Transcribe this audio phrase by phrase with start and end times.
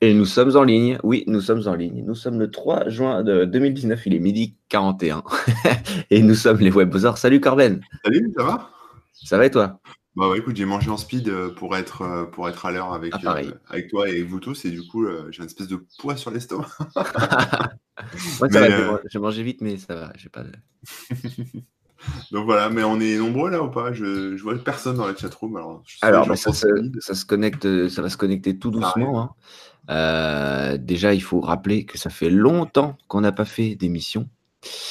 [0.00, 0.98] Et nous sommes en ligne.
[1.02, 2.04] Oui, nous sommes en ligne.
[2.06, 4.06] Nous sommes le 3 juin de 2019.
[4.06, 5.24] Il est midi 41.
[6.10, 7.18] et nous sommes les webosors.
[7.18, 7.80] Salut Corben.
[8.04, 8.70] Salut, ça va?
[9.12, 9.80] Ça va et toi?
[10.14, 12.92] Bah ouais, écoute, j'ai mangé en speed euh, pour être, euh, pour être à l'heure
[12.92, 14.64] avec, Ah, euh, avec toi et avec vous tous.
[14.64, 16.68] Et du coup, euh, j'ai une espèce de poids sur l'estomac.
[16.96, 18.66] Moi, ça va.
[18.68, 20.12] j'ai euh, mangé- J'ai mangé vite, mais ça va.
[20.16, 20.52] J'ai pas de...
[22.32, 23.92] Donc voilà, mais on est nombreux là ou pas?
[23.92, 25.56] Je, je vois personne dans la chatroom.
[25.56, 26.98] Alors, je sais, Alors, ça, se, timide.
[27.00, 29.20] ça se connecte, ça va se connecter tout doucement.
[29.20, 29.30] hein.
[29.90, 34.28] Euh, déjà, il faut rappeler que ça fait longtemps qu'on n'a pas fait d'émission.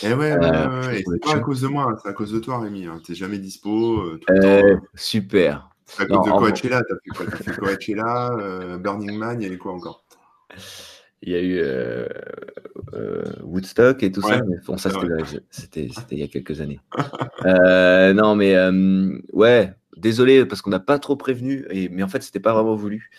[0.04, 1.00] Eh ouais, ouais, ouais, Euh, ouais.
[1.00, 2.86] Et faut c'est pas à cause de moi, c'est à cause de toi, Rémi.
[2.86, 3.00] hein.
[3.06, 4.84] T'es jamais dispo euh, tout le Euh, temps.
[4.96, 5.70] super.
[5.86, 6.82] C'est à non, cause de Coachella.
[6.82, 7.26] T'as fait quoi?
[7.28, 10.04] T'as fait Coachella, Burning Man, il y avait quoi encore?
[11.24, 12.08] Il y a eu euh,
[12.94, 14.92] euh, Woodstock et tout ça, mais bon, ça
[15.50, 16.80] c'était il y a quelques années.
[17.46, 18.56] Euh, non, mais
[19.34, 22.76] ouais, désolé parce qu'on n'a pas trop prévenu, et, mais en fait c'était pas vraiment
[22.76, 23.10] voulu.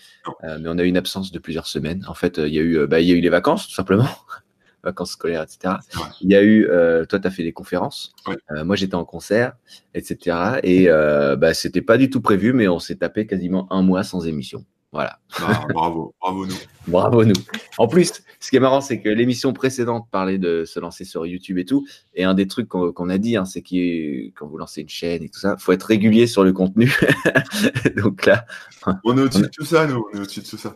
[0.43, 2.05] Mais on a eu une absence de plusieurs semaines.
[2.07, 4.09] En fait, il y a eu, bah, il y a eu les vacances tout simplement,
[4.85, 5.75] vacances scolaires, etc.
[6.21, 6.69] Il y a eu,
[7.09, 8.15] toi, tu as fait des conférences.
[8.29, 8.65] Ouais.
[8.65, 9.57] Moi, j'étais en concert,
[9.95, 10.61] etc.
[10.63, 14.25] Et bah, c'était pas du tout prévu, mais on s'est tapé quasiment un mois sans
[14.29, 14.65] émission.
[14.93, 15.19] Voilà.
[15.39, 16.55] Bah, bravo, bravo nous.
[16.89, 17.35] Bravo nous.
[17.77, 21.27] En plus, ce qui est marrant, c'est que l'émission précédente parlait de se lancer sur
[21.27, 21.87] YouTube et tout.
[22.15, 25.23] Et un des trucs qu'on a dit, hein, c'est que quand vous lancez une chaîne
[25.23, 26.91] et tout ça, faut être régulier sur le contenu.
[27.97, 28.47] Donc là,
[29.05, 30.03] On est au-dessus de tout ça, nous.
[30.13, 30.75] On est au-dessus de tout ça.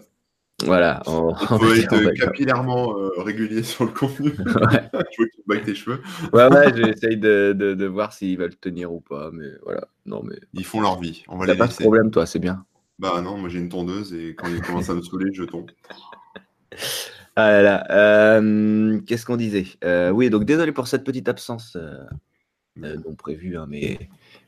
[0.67, 1.03] voilà.
[1.07, 4.33] on- Il on être euh, dire- capillairement euh, régulier sur le contenu.
[4.37, 4.91] Ouais.
[4.93, 6.03] Je veux que tu bagues tes cheveux.
[6.35, 9.31] Ouais, ouais, j'essaye de, de, de voir s'ils veulent tenir ou pas.
[9.33, 9.89] Mais voilà.
[10.05, 11.23] Non, mais Ils font leur vie.
[11.29, 12.65] On va les pas de problème, toi, c'est bien.
[13.03, 15.71] Bah non, moi j'ai une tondeuse et quand ils commencent à me saouler, je tombe.
[17.37, 17.87] Ah là là.
[17.91, 19.67] euh, Qu'est-ce qu'on disait?
[19.85, 22.05] Euh, Oui, donc désolé pour cette petite absence euh,
[22.77, 23.99] non prévue, hein, mais,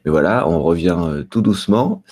[0.05, 2.03] mais voilà, on revient tout doucement.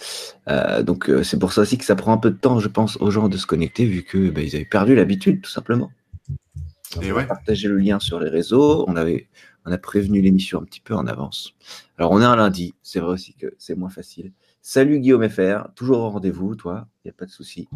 [0.85, 3.11] Donc c'est pour ça aussi que ça prend un peu de temps, je pense, aux
[3.11, 5.91] gens de se connecter, vu que bah, avaient perdu l'habitude, tout simplement.
[6.95, 7.27] Donc, Et on a ouais.
[7.27, 9.29] partagé le lien sur les réseaux, on avait,
[9.65, 11.55] on a prévenu l'émission un petit peu en avance.
[11.99, 14.33] Alors on est un lundi, c'est vrai aussi que c'est moins facile.
[14.65, 17.69] Salut Guillaume FR, toujours au rendez-vous, toi, il n'y a pas de souci.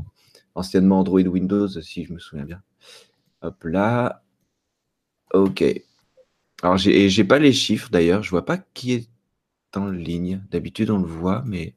[0.54, 2.62] Anciennement Android Windows, si je me souviens bien.
[3.42, 4.22] Hop là.
[5.34, 5.64] Ok.
[6.62, 8.22] Alors, j'ai j'ai pas les chiffres d'ailleurs.
[8.22, 9.08] Je vois pas qui est
[9.74, 10.40] en ligne.
[10.52, 11.74] D'habitude, on le voit, mais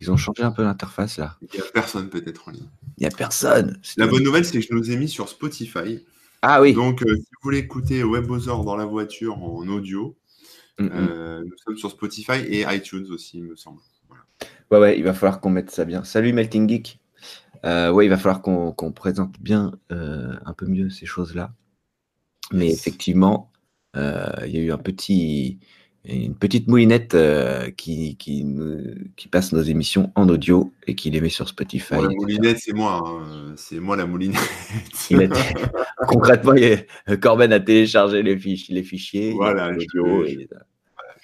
[0.00, 1.36] ils ont changé un peu l'interface là.
[1.42, 2.68] Il n'y a personne peut-être en ligne.
[2.96, 3.78] Il n'y a personne.
[3.82, 6.02] C'est La bonne nouvelle, c'est que je nous ai mis sur Spotify.
[6.40, 6.72] Ah oui.
[6.72, 10.16] Donc, euh, si vous voulez écouter WebOzor dans la voiture en audio,
[10.78, 10.90] Mm, mm.
[10.92, 13.80] euh, nous sommes sur Spotify et iTunes aussi, il me semble.
[14.70, 16.02] Ouais, ouais, il va falloir qu'on mette ça bien.
[16.04, 16.98] Salut Melting Geek.
[17.64, 21.52] Euh, ouais, il va falloir qu'on présente bien euh, un peu mieux ces choses-là.
[22.52, 23.50] Mais effectivement,
[23.96, 25.58] euh, il y a eu un petit,
[26.04, 31.10] une petite moulinette euh, qui, qui, nous- qui passe nos émissions en audio et qui
[31.10, 31.94] les met sur Spotify.
[31.94, 33.02] Bon, la moulinette, c'est moi.
[33.06, 33.54] hein.
[33.56, 34.38] C'est moi la moulinette.
[36.08, 39.32] Concrètement, il y a- Corben a téléchargé les, fiches, les fichiers.
[39.32, 40.48] Voilà, je- l'audio je- et-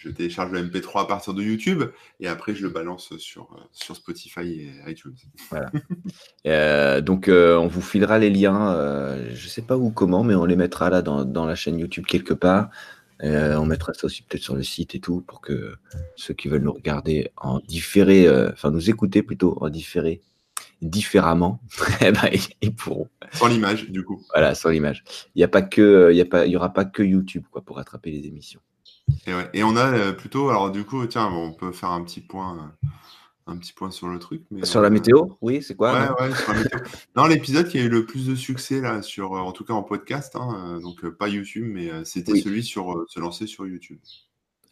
[0.03, 1.85] je télécharge le MP3 à partir de YouTube
[2.19, 5.17] et après, je le balance sur, euh, sur Spotify et iTunes.
[6.45, 8.75] Euh, donc, euh, on vous filera les liens.
[8.75, 11.79] euh, je sais pas où, comment, mais on les mettra là dans, dans la chaîne
[11.79, 12.69] YouTube quelque part.
[13.23, 15.77] On mettra ça aussi peut-être sur le site et tout pour que
[16.17, 20.21] ceux qui veulent nous regarder en différé, enfin nous écouter plutôt en différé,
[20.81, 21.61] différemment,
[22.01, 22.29] eh ben,
[22.61, 23.09] ils, pourront.
[23.33, 24.21] Sans l'image, du coup.
[24.35, 25.05] Voilà, sans l'image.
[25.37, 27.45] Il n'y a pas que, il y a pas, il y aura pas que YouTube
[27.53, 28.61] quoi pour attraper les émissions.
[29.27, 29.49] Et, ouais.
[29.55, 32.21] Et on a euh, plutôt, alors du coup, tiens, bon, on peut faire un petit
[32.21, 32.89] point, euh,
[33.47, 34.43] un petit point sur le truc.
[34.51, 36.79] Mais Sur la a- météo, oui, c'est quoi Ouais, non ouais, sur la météo.
[37.17, 39.75] Non, l'épisode qui a eu le plus de succès, là, sur, euh, en tout cas
[39.75, 42.43] en podcast, hein, euh, donc euh, pas YouTube, mais euh, c'était Oui.
[42.43, 43.99] celui sur euh, se lancer sur YouTube.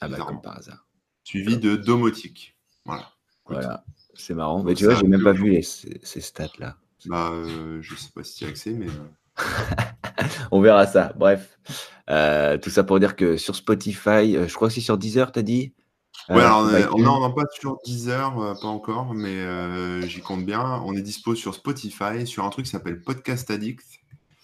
[0.00, 0.86] Ah bah comme par hasard.
[1.24, 2.56] Suivi de Domotique.
[2.86, 3.10] Voilà.
[3.46, 4.58] Voilà, c'est marrant.
[4.58, 6.76] Donc Mais tu vois, j'ai même pas vu les, ces, ces stats là.
[7.06, 8.86] Bah, euh, je sais pas si tu as accès, mais.
[10.50, 11.12] On verra ça.
[11.16, 11.58] Bref,
[12.08, 15.42] Euh, tout ça pour dire que sur Spotify, euh, je crois aussi sur Deezer, t'as
[15.42, 15.72] dit?
[16.28, 20.82] Ouais, Euh, alors on n'en pas sur Deezer, pas encore, mais euh, j'y compte bien.
[20.84, 23.84] On est dispo sur Spotify, sur un truc qui s'appelle Podcast Addict,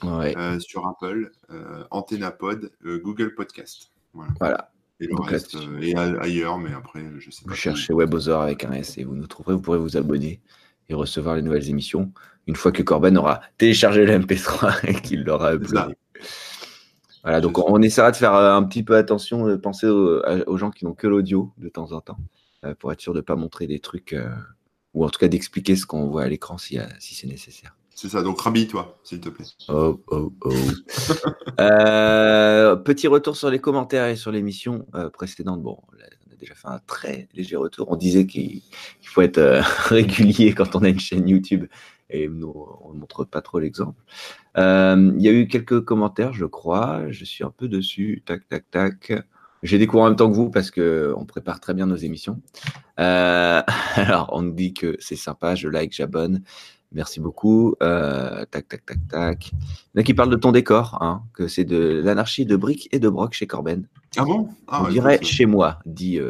[0.02, 3.90] Ouais, euh, sur Apple, euh, Antennapod, Google Podcast.
[4.14, 4.32] Voilà.
[4.38, 4.70] voilà.
[5.00, 5.88] Et le Donc, reste, là-dessus.
[5.88, 7.50] et a- ailleurs, mais après, je sais pas.
[7.50, 9.54] Vous cherchez WebOzor avec un S et vous nous trouverez.
[9.54, 10.40] Vous pourrez vous abonner
[10.88, 12.12] et recevoir les nouvelles émissions
[12.46, 15.94] une fois que Corben aura téléchargé le MP3 et qu'il l'aura uploadé.
[17.22, 20.70] Voilà, donc on, essaiera de faire euh, un petit peu attention, de penser aux, gens
[20.70, 22.18] qui n'ont que l'audio de temps en temps,
[22.64, 24.28] euh, pour être sûr de ne pas montrer des trucs, euh,
[24.94, 27.76] ou en tout cas d'expliquer ce qu'on voit à l'écran si, euh, si c'est nécessaire.
[27.96, 29.46] C'est ça, donc rhabille-toi, s'il te plaît.
[29.68, 30.50] Oh, oh, oh.
[31.60, 35.62] Euh, petit retour sur les commentaires et sur l'émission euh, précédente.
[35.62, 37.90] Bon, là, on a déjà fait un très léger retour.
[37.90, 41.64] On disait qu'il il faut être euh, régulier quand on a une chaîne YouTube
[42.10, 44.00] et nous, on ne montre pas trop l'exemple.
[44.56, 47.10] Euh, il y a eu quelques commentaires, je crois.
[47.10, 48.22] Je suis un peu dessus.
[48.24, 49.12] Tac, tac, tac.
[49.62, 52.40] J'ai découvert en même temps que vous parce qu'on prépare très bien nos émissions.
[53.00, 53.62] Euh,
[53.96, 56.42] alors, on nous dit que c'est sympa, je like, j'abonne.
[56.92, 57.74] Merci beaucoup.
[57.82, 59.50] Euh, tac, tac, tac, tac.
[59.50, 59.54] Il
[59.96, 62.88] y en a qui parlent de ton décor, hein, que c'est de l'anarchie de briques
[62.92, 63.88] et de broc chez Corben.
[64.16, 64.48] Ah bon?
[64.68, 66.20] Ah, On dirait chez moi, dit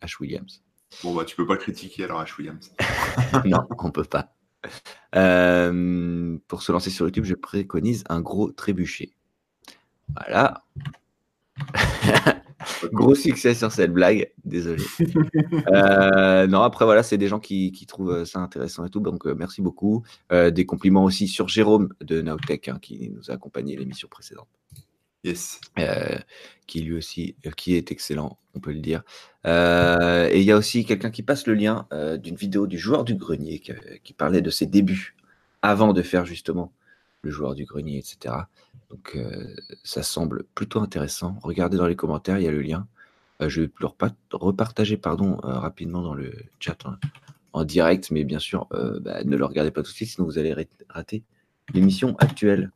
[0.00, 0.62] Ash Williams.
[1.02, 2.70] Bon, bah, tu peux pas critiquer alors Ash Williams.
[3.44, 4.32] non, on peut pas.
[5.14, 9.10] Euh, pour se lancer sur YouTube, je préconise un gros trébuchet.
[10.14, 10.62] Voilà.
[12.92, 14.84] gros succès sur cette blague, désolé.
[15.72, 19.34] Euh, non, après voilà, c'est des gens qui, trouvent ça intéressant et tout, donc euh,
[19.36, 20.02] merci beaucoup.
[20.30, 24.48] des compliments aussi sur Jérôme de Naotech hein, qui nous a accompagné l'émission précédente.
[25.24, 25.60] Yes.
[25.78, 26.18] Euh,
[26.66, 29.02] qui lui aussi, euh, qui est excellent, on peut le dire.
[29.46, 31.86] Euh, et il y a aussi quelqu'un qui passe le lien
[32.18, 33.60] d'une vidéo du joueur du grenier
[34.02, 35.16] qui, parlait de ses débuts
[35.62, 36.72] avant de faire justement
[37.22, 38.34] le joueur du grenier, etc.
[38.90, 39.16] Donc
[39.84, 41.36] ça semble plutôt intéressant.
[41.42, 42.86] Regardez dans les commentaires, il y a le lien.
[43.40, 43.88] je vais le
[44.32, 46.98] repartager pardon, rapidement dans le chat hein,
[47.52, 48.66] en direct, mais bien sûr,
[49.00, 50.54] bah, ne le regardez pas tout de suite, sinon vous allez
[50.88, 51.22] rater
[51.74, 52.70] l'émission actuelle.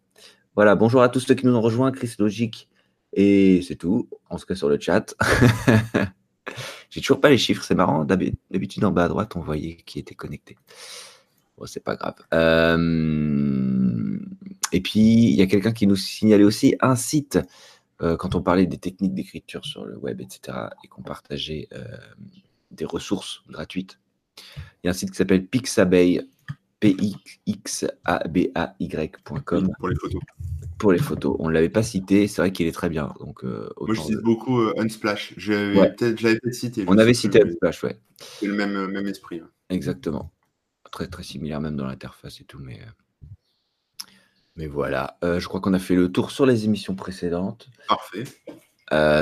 [0.56, 2.70] Voilà, bonjour à tous ceux qui nous ont rejoints, Chris Logique,
[3.12, 5.14] et c'est tout, en tout cas sur le chat.
[6.90, 8.06] J'ai toujours pas les chiffres, c'est marrant.
[8.06, 10.56] D'habitude, en bas à droite, on voyait qui était connecté.
[11.58, 12.14] Bon, c'est pas grave.
[12.32, 14.18] Euh,
[14.72, 17.38] et puis, il y a quelqu'un qui nous signalait aussi un site
[18.00, 21.84] euh, quand on parlait des techniques d'écriture sur le web, etc., et qu'on partageait euh,
[22.70, 23.98] des ressources gratuites.
[24.38, 26.26] Il y a un site qui s'appelle Pixabay,
[26.80, 28.04] pxabay.com.
[29.78, 30.20] Pour les photos.
[30.78, 31.36] Pour les photos.
[31.38, 33.14] On ne l'avait pas cité, c'est vrai qu'il est très bien.
[33.20, 35.32] Donc, euh, Moi, je cite beaucoup euh, Unsplash.
[35.36, 36.84] J'avais peut-être cité.
[36.86, 37.98] On avait cité Unsplash, ouais.
[38.18, 39.40] C'est le même, euh, même esprit.
[39.70, 40.32] Exactement.
[40.90, 42.58] Très, très similaire, même dans l'interface et tout.
[42.58, 42.80] Mais,
[44.56, 45.18] mais voilà.
[45.22, 47.68] je crois qu'on a fait le tour sur les émissions précédentes.
[47.88, 48.24] Parfait.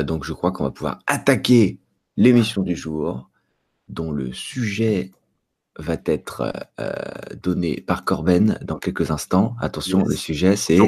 [0.05, 1.79] donc, je crois qu'on va pouvoir attaquer
[2.17, 3.31] l'émission du jour,
[3.89, 5.11] dont le sujet
[5.79, 6.93] va être euh,
[7.43, 9.56] donné par Corben dans quelques instants.
[9.61, 10.79] Attention, le sujet c'est.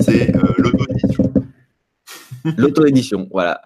[0.00, 1.32] c'est euh, l'auto-édition.
[2.56, 3.60] L'auto-édition, voilà.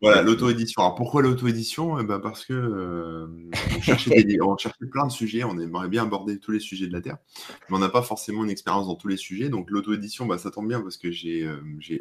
[0.00, 0.82] Voilà, l'auto-édition.
[0.82, 1.98] Alors pourquoi l'auto-édition?
[1.98, 3.26] Eh ben Parce que euh,
[3.76, 3.80] on,
[4.56, 7.16] cherchait plein de sujets, on aimerait bien aborder tous les sujets de la Terre,
[7.68, 9.48] mais on n'a pas forcément une expérience dans tous les sujets.
[9.48, 11.50] Donc l'auto-édition, bah, ça tombe bien parce que j'ai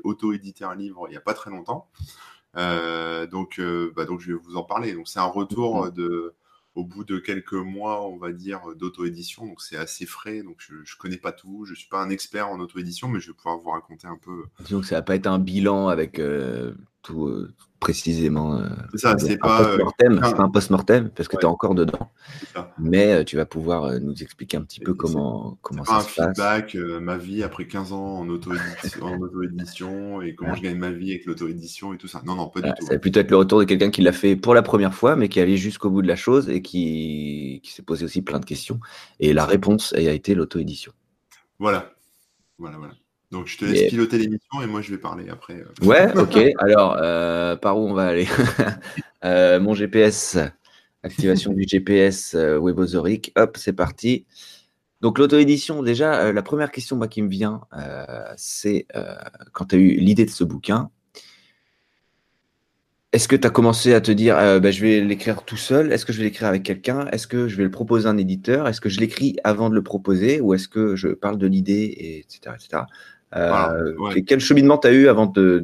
[0.04, 1.90] auto-édité un livre il n'y a pas très longtemps.
[2.56, 3.60] donc,
[3.96, 4.94] bah, donc je vais vous en parler.
[4.94, 6.36] Donc c'est un retour de
[6.76, 9.46] au bout de quelques mois, on va dire, d'auto-édition.
[9.46, 10.44] Donc c'est assez frais.
[10.44, 11.66] Donc je ne connais pas tout.
[11.66, 14.18] Je ne suis pas un expert en auto-édition, mais je vais pouvoir vous raconter un
[14.18, 14.44] peu.
[14.70, 18.56] Donc ça va pas être un bilan avec euh, tout, euh, précisément.
[18.56, 19.64] Euh, c'est ça, c'est pas.
[19.64, 22.12] Post-mortem, c'est un post-mortem parce que tu es encore dedans.
[22.78, 26.20] Mais tu vas pouvoir nous expliquer un petit peu comment, comment ça se passe.
[26.20, 31.12] un feedback, ma vie après 15 ans en auto-édition et comment je gagne ma vie
[31.12, 32.22] avec l'auto-édition et tout ça.
[32.26, 32.86] Non, non, pas du tout.
[32.86, 35.16] Ça va plutôt être le retour de quelqu'un qui l'a fait pour la première fois,
[35.16, 38.22] mais qui est allé jusqu'au bout de la chose et qui, qui s'est posé aussi
[38.22, 38.80] plein de questions.
[39.20, 40.92] Et la réponse a été l'auto-édition.
[41.60, 41.94] Voilà.
[42.58, 42.94] Voilà, voilà.
[43.32, 45.56] Donc je te laisse piloter l'émission et moi je vais parler après.
[45.56, 45.86] Euh.
[45.86, 46.38] Ouais, ok.
[46.58, 48.28] Alors, euh, par où on va aller?
[49.26, 50.38] Euh, Mon GPS,
[51.04, 53.34] activation du GPS Webosoric.
[53.36, 54.26] Hop, c'est parti.
[55.02, 57.60] Donc l'auto-édition, déjà, la première question moi, qui me vient,
[58.38, 58.88] c'est
[59.52, 60.90] quand tu as eu l'idée de ce bouquin,
[63.12, 65.92] est-ce que tu as commencé à te dire, bah, je vais l'écrire tout seul?
[65.92, 67.08] Est-ce que je vais l'écrire avec quelqu'un?
[67.08, 68.70] Est-ce que je vais le proposer à un éditeur?
[68.70, 70.40] Est-ce que je l'écris avant de le proposer?
[70.40, 72.84] Ou est-ce que je parle de l'idée, etc., etc.
[73.36, 73.94] Euh,
[74.26, 75.60] quel cheminement tu as eu avant de,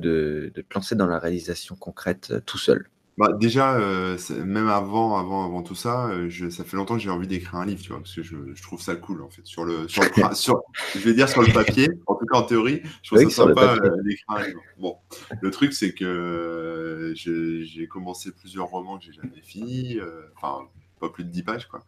[0.53, 2.89] te lancer dans la réalisation concrète euh, tout seul?
[3.17, 6.11] Bah, déjà, euh, même avant, avant, avant tout ça,
[6.49, 8.81] ça fait longtemps que j'ai envie d'écrire un livre, tu vois, parce que je, trouve
[8.81, 9.87] ça cool, en fait, sur le,
[10.33, 10.61] sur,
[10.93, 13.77] je vais dire sur le papier, en tout cas en théorie, je trouve ça sympa
[14.03, 14.59] d'écrire un livre.
[14.77, 14.97] Bon,
[15.39, 19.97] le truc, c'est que j'ai commencé plusieurs romans que j'ai jamais fini,
[20.35, 20.67] enfin,
[20.99, 21.85] pas plus de 10 pages, quoi.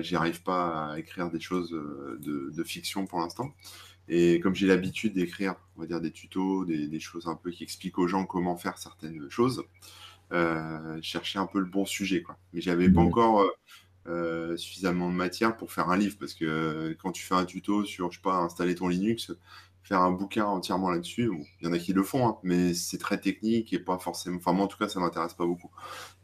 [0.00, 3.52] J'y arrive pas à écrire des choses de, de fiction pour l'instant.
[4.08, 7.62] Et comme j'ai l'habitude d'écrire, on va dire des tutos, des, choses un peu qui
[7.62, 9.64] expliquent aux gens comment faire certaines choses,
[10.32, 12.22] euh, chercher un peu le bon sujet.
[12.22, 12.38] Quoi.
[12.52, 13.50] Mais j'avais pas encore euh,
[14.06, 17.84] euh, suffisamment de matière pour faire un livre parce que quand tu fais un tuto
[17.84, 19.32] sur, je sais pas, installer ton Linux,
[19.82, 22.98] faire un bouquin entièrement là-dessus, il y en a qui le font, hein, mais c'est
[22.98, 24.38] très technique et pas forcément.
[24.38, 25.70] Enfin, moi en tout cas, ça m'intéresse pas beaucoup.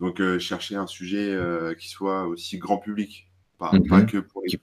[0.00, 1.38] Donc, chercher un sujet
[1.78, 4.06] qui soit aussi grand public pas, mhm.
[4.06, 4.58] que pour les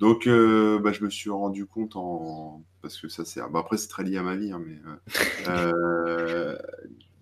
[0.00, 2.62] Donc, euh, bah, je me suis rendu compte en.
[2.82, 3.40] Parce que ça, c'est.
[3.40, 4.78] Bah, après, c'est très lié à ma vie, hein, mais.
[4.86, 4.96] Euh,
[5.48, 6.58] euh,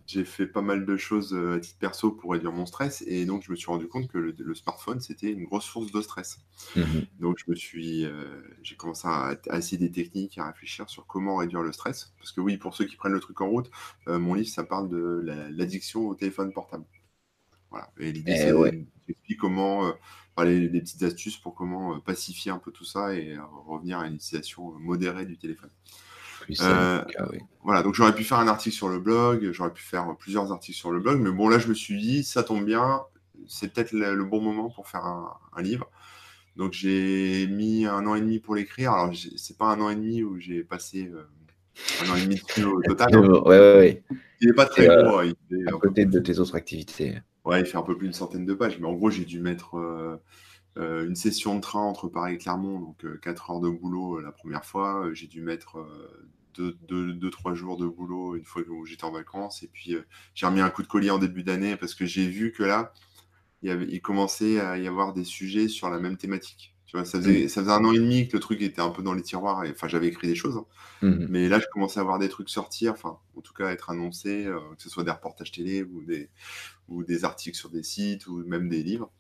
[0.07, 3.43] j'ai fait pas mal de choses à titre perso pour réduire mon stress et donc
[3.43, 6.39] je me suis rendu compte que le, smartphone c'était une grosse source de stress.
[6.77, 6.83] Mmh
[7.19, 8.07] donc je me suis,
[8.63, 12.41] j'ai commencé à, essayer des techniques, à réfléchir sur comment réduire le stress parce que
[12.41, 13.69] oui, pour ceux qui prennent le truc en route,
[14.07, 16.85] mon livre ça parle de l'addiction au téléphone portable.
[17.71, 17.91] Voilà.
[17.99, 18.53] Et l'idée eh c'est
[19.07, 19.93] d'expliquer comment
[20.45, 24.15] les, des petites astuces pour comment pacifier un peu tout ça et revenir à une
[24.15, 25.71] utilisation modérée du téléphone.
[26.61, 27.03] Euh,
[27.63, 30.77] voilà, donc j'aurais pu faire un article sur le blog, j'aurais pu faire plusieurs articles
[30.77, 33.03] sur le blog, mais bon, là, je me suis dit, ça tombe bien,
[33.49, 35.91] c'est peut-être le, bon moment pour faire un, livre.
[36.57, 38.93] Donc j'ai mis un an et demi pour l'écrire.
[38.93, 41.29] Alors c'est pas un an et demi où j'ai passé euh,
[42.03, 43.15] un an et demi au total.
[43.17, 44.03] Ouais, ouais, ouais.
[44.41, 45.19] Il n'est pas très euh, gros.
[45.19, 45.33] Hein,
[45.67, 47.19] à côté de tes autres activités.
[47.47, 49.41] Ouais, il fait un peu plus d'une centaine de pages, mais en gros j'ai dû
[49.41, 49.77] mettre
[50.77, 54.65] une session de train entre Paris et Clermont, donc 4 heures de boulot la première
[54.65, 55.09] fois.
[55.15, 55.79] J'ai dû mettre
[56.59, 59.63] deux, trois jours de boulot une fois où j'étais en vacances.
[59.63, 62.27] Et puis, euh, j'ai remis un coup de collier en début d'année parce que j'ai
[62.27, 62.93] vu que là,
[63.63, 66.75] il, y avait, il commençait à y avoir des sujets sur la même thématique.
[66.87, 68.91] Tu vois, ça faisait, ça faisait un an et demi que le truc était un
[68.91, 69.65] peu dans les tiroirs.
[69.65, 70.57] Et, enfin, j'avais écrit des choses.
[70.57, 70.67] Hein.
[71.03, 73.91] Mmh Mais là, je commençais à avoir des trucs sortir, enfin, en tout cas, être
[73.91, 76.31] annoncés, euh, que ce soit des reportages télé ou des,
[76.89, 79.11] ou des articles sur des sites ou même des livres.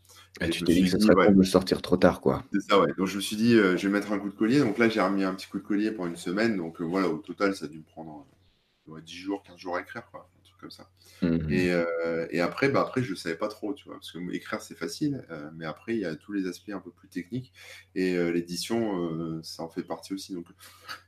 [0.40, 2.44] Et, tu t'es dit que ça serait de sortir trop tard, quoi.
[2.52, 2.92] C'est ça, ouais.
[2.98, 4.60] Donc je me suis dit, euh, je vais mettre un coup de collier.
[4.60, 6.56] Donc là, j'ai remis un petit coup de collier pour une semaine.
[6.56, 8.26] Donc euh, voilà, au total, ça a dû me prendre
[8.86, 10.28] 10 jours, 15 jours à écrire, quoi.
[10.38, 10.90] Un truc comme ça.
[11.22, 13.94] Mmh et, euh, et, après, bah, après, je ne savais pas trop, tu vois.
[13.94, 15.26] Parce que écrire, c'est facile.
[15.54, 17.54] mais après, il y a tous les aspects un peu plus techniques.
[17.94, 20.34] Et l'édition, ça en fait partie aussi.
[20.34, 20.46] Donc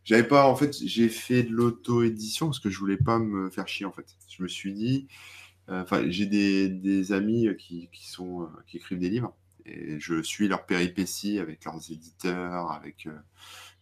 [0.05, 3.69] j'avais pas, en fait, j'ai fait de l'auto-édition parce que je voulais pas me faire
[3.69, 4.07] chier, en fait.
[4.31, 9.11] Je me suis dit euh, enfin, j'ai des, amis qui, sont, euh, qui écrivent des
[9.11, 9.35] livres
[9.67, 13.07] et je suis leur péripéties avec leurs éditeurs, avec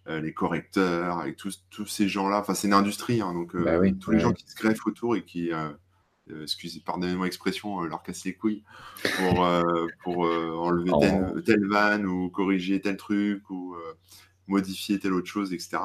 [0.09, 2.41] euh, les correcteurs, avec tous, tous ces gens-là.
[2.41, 5.25] Enfin, c'est une industrie, hein, donc bah tous les gens qui se greffent autour et
[5.25, 5.51] qui,
[6.43, 8.65] excusez, pardonnez-moi l'expression, leur cassent les couilles
[9.19, 9.47] pour,
[10.03, 13.77] pour enlever tel, tel, van ou corriger tel truc ou
[14.49, 15.79] modifier telle autre chose, etc.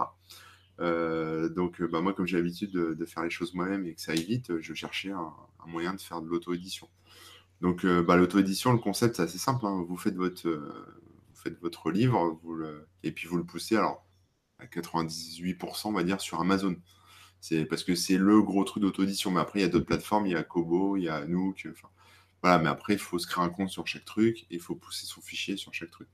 [0.82, 4.02] Euh, donc, euh, bah, moi, comme j'ai l'habitude de, faire les choses moi-même et que
[4.02, 5.32] ça aille vite, euh, je cherchais un,
[5.68, 6.90] moyen de faire de l'auto-édition.
[7.62, 9.66] Donc, bah, l'auto-édition, le concept, c'est assez simple.
[9.68, 9.86] Hein.
[9.88, 12.60] Vous, faites votre, vous faites votre livre vous
[13.04, 14.04] et puis vous le poussez alors,
[14.58, 16.76] à 98%, on va dire, sur Amazon.
[17.40, 19.30] C'est parce que c'est le gros truc d'auto-édition.
[19.30, 20.26] Mais après, il y a d'autres plateformes.
[20.26, 21.68] Il y a Kobo, il y a Nook.
[22.42, 24.76] voilà, mais après, il faut se créer un compte sur chaque truc et il faut
[24.76, 26.08] pousser son fichier sur chaque truc.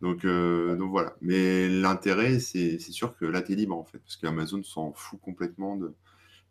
[0.00, 1.14] Donc, euh, donc voilà.
[1.20, 5.20] Mais l'intérêt, c'est sûr que là, tu es libre, en fait, parce qu'Amazon s'en fout
[5.20, 5.94] complètement de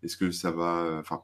[0.03, 0.97] est-ce que ça va.
[0.99, 1.23] Enfin,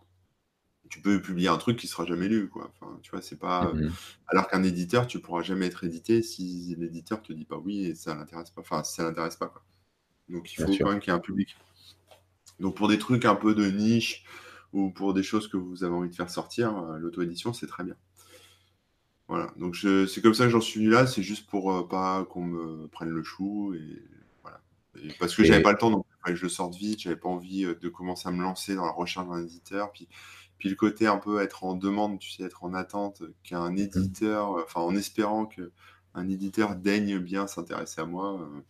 [0.89, 2.71] tu peux publier un truc qui sera jamais lu, quoi.
[2.73, 3.73] Enfin, tu vois, c'est pas.
[3.73, 3.91] Mmh
[4.27, 7.95] alors qu'un éditeur, tu pourras jamais être édité si l'éditeur te dit pas oui et
[7.95, 8.61] ça l'intéresse pas.
[8.61, 9.63] Enfin, si ça l'intéresse pas, quoi.
[10.29, 11.55] Donc, il faut quand même qu'il y ait un public.
[12.59, 14.25] Donc, pour des trucs un peu de niche
[14.73, 17.83] ou pour des choses que vous avez envie de faire sortir, euh, l'auto-édition, c'est très
[17.83, 17.95] bien.
[19.27, 22.25] Voilà, donc c'est comme ça que j'en suis venu là, c'est juste pour euh, pas
[22.25, 24.03] qu'on me prenne le chou et
[24.43, 24.61] voilà.
[25.19, 27.65] parce que j'avais pas le temps, donc il que je sorte vite, j'avais pas envie
[27.65, 30.07] euh, de commencer à me lancer dans la recherche d'un éditeur, puis,
[30.59, 33.77] puis le côté un peu être en demande, tu sais, être en attente qu'un mmh.
[33.79, 38.61] éditeur, enfin en espérant qu'un éditeur daigne bien s'intéresser à moi, euh,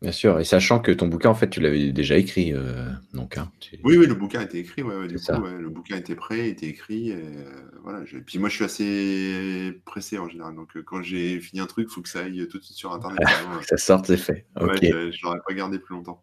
[0.00, 2.54] Bien sûr, et sachant que ton bouquin, en fait, tu l'avais déjà écrit.
[2.54, 3.50] Euh, donc, hein,
[3.84, 4.82] Oui, oui, le bouquin était écrit.
[4.82, 7.10] Ouais, du coup, le bouquin était prêt, était écrit.
[7.10, 10.54] Et, euh, voilà, puis moi, je suis assez pressé en général.
[10.54, 12.76] Donc, euh, quand j'ai fini un truc, il faut que ça aille tout de suite
[12.76, 13.18] sur Internet.
[13.68, 14.46] ça sorte, c'est fait.
[14.58, 16.22] Ouais, je ne l'aurais pas gardé plus longtemps.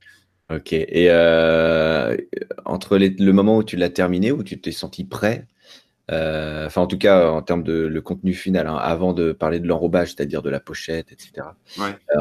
[0.49, 0.73] Ok.
[0.73, 1.11] Et
[2.65, 5.47] entre le moment où tu l'as terminé, où tu t'es senti prêt,
[6.11, 9.59] euh, enfin, en tout cas, en termes de le contenu final, hein, avant de parler
[9.59, 11.47] de l'enrobage, c'est-à-dire de la pochette, etc.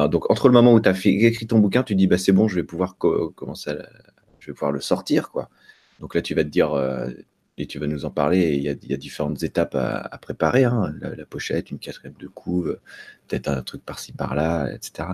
[0.09, 2.47] donc, entre le moment où tu as écrit ton bouquin, tu dis, bah, c'est bon,
[2.47, 3.75] je vais pouvoir commencer
[4.41, 5.49] je vais pouvoir le sortir, quoi.
[5.99, 7.07] Donc là, tu vas te dire, euh,
[7.61, 8.55] et tu vas nous en parler.
[8.55, 10.63] Il y a, différentes étapes à, préparer.
[10.63, 10.93] Hein.
[10.99, 12.79] La, pochette, une quatrième de couve,
[13.27, 15.09] peut-être un truc par-ci par-là, etc.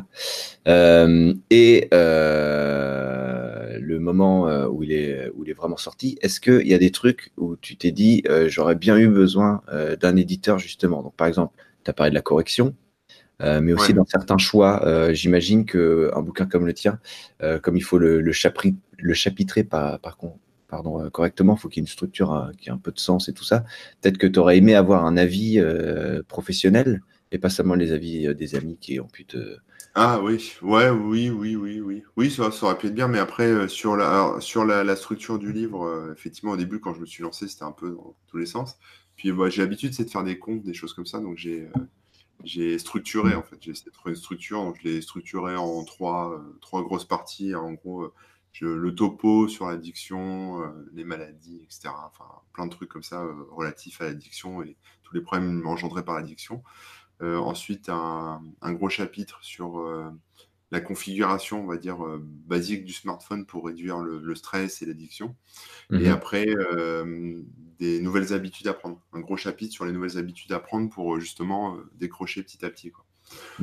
[1.50, 6.68] et euh, le moment euh, où il est, où il est vraiment sorti, est-ce qu'il
[6.68, 9.62] y a des trucs où tu t'es dit, euh, j'aurais bien eu besoin
[10.00, 11.04] d'un éditeur justement?
[11.04, 12.76] Donc par exemple, tu as parlé de la correction.
[13.42, 17.00] mais aussi dans certains choix, j'imagine qu'un bouquin comme le tien,
[17.62, 18.32] comme il faut le, le,
[18.98, 20.18] le chapitrer par, par,
[20.68, 22.92] pardon, euh, correctement, il faut qu'il y ait une structure euh, qui ait un peu
[22.92, 23.64] de sens et tout ça.
[24.02, 28.34] Peut-être que tu aurais aimé avoir un avis euh, professionnel et pas seulement les avis
[28.36, 29.58] des amis qui ont pu te.
[29.96, 32.04] Ah oui, ouais, oui, oui, oui, oui.
[32.16, 36.14] Oui, ça, aurait pu être bien, mais après, sur, la, sur la, structure du livre,
[36.16, 38.78] effectivement, au début, quand je me suis lancé, c'était un peu dans tous les sens.
[39.16, 41.68] Puis j'ai l'habitude, de faire des comptes, des choses comme ça, donc j'ai
[42.44, 43.58] j'ai structuré en fait.
[43.60, 47.56] J'ai essayé de trouver une structure, donc je l'ai structuré en trois, trois grosses parties.
[47.56, 48.14] En gros,
[48.62, 50.62] le topo sur l'addiction,
[50.94, 51.90] les maladies, etc.
[52.06, 56.16] Enfin, plein de trucs comme ça relatifs à l'addiction et tous les problèmes engendrés par
[56.16, 56.64] l'addiction.
[57.22, 59.86] ensuite, un, gros chapitre sur
[60.72, 65.36] la configuration, on va dire, basique du smartphone pour réduire le, stress et l'addiction.
[65.92, 66.08] Et mhm.
[66.08, 66.46] après,
[67.80, 69.02] des nouvelles habitudes à prendre.
[69.14, 72.92] Un gros chapitre sur les nouvelles habitudes à prendre pour justement décrocher petit à petit.
[72.92, 73.07] Quoi.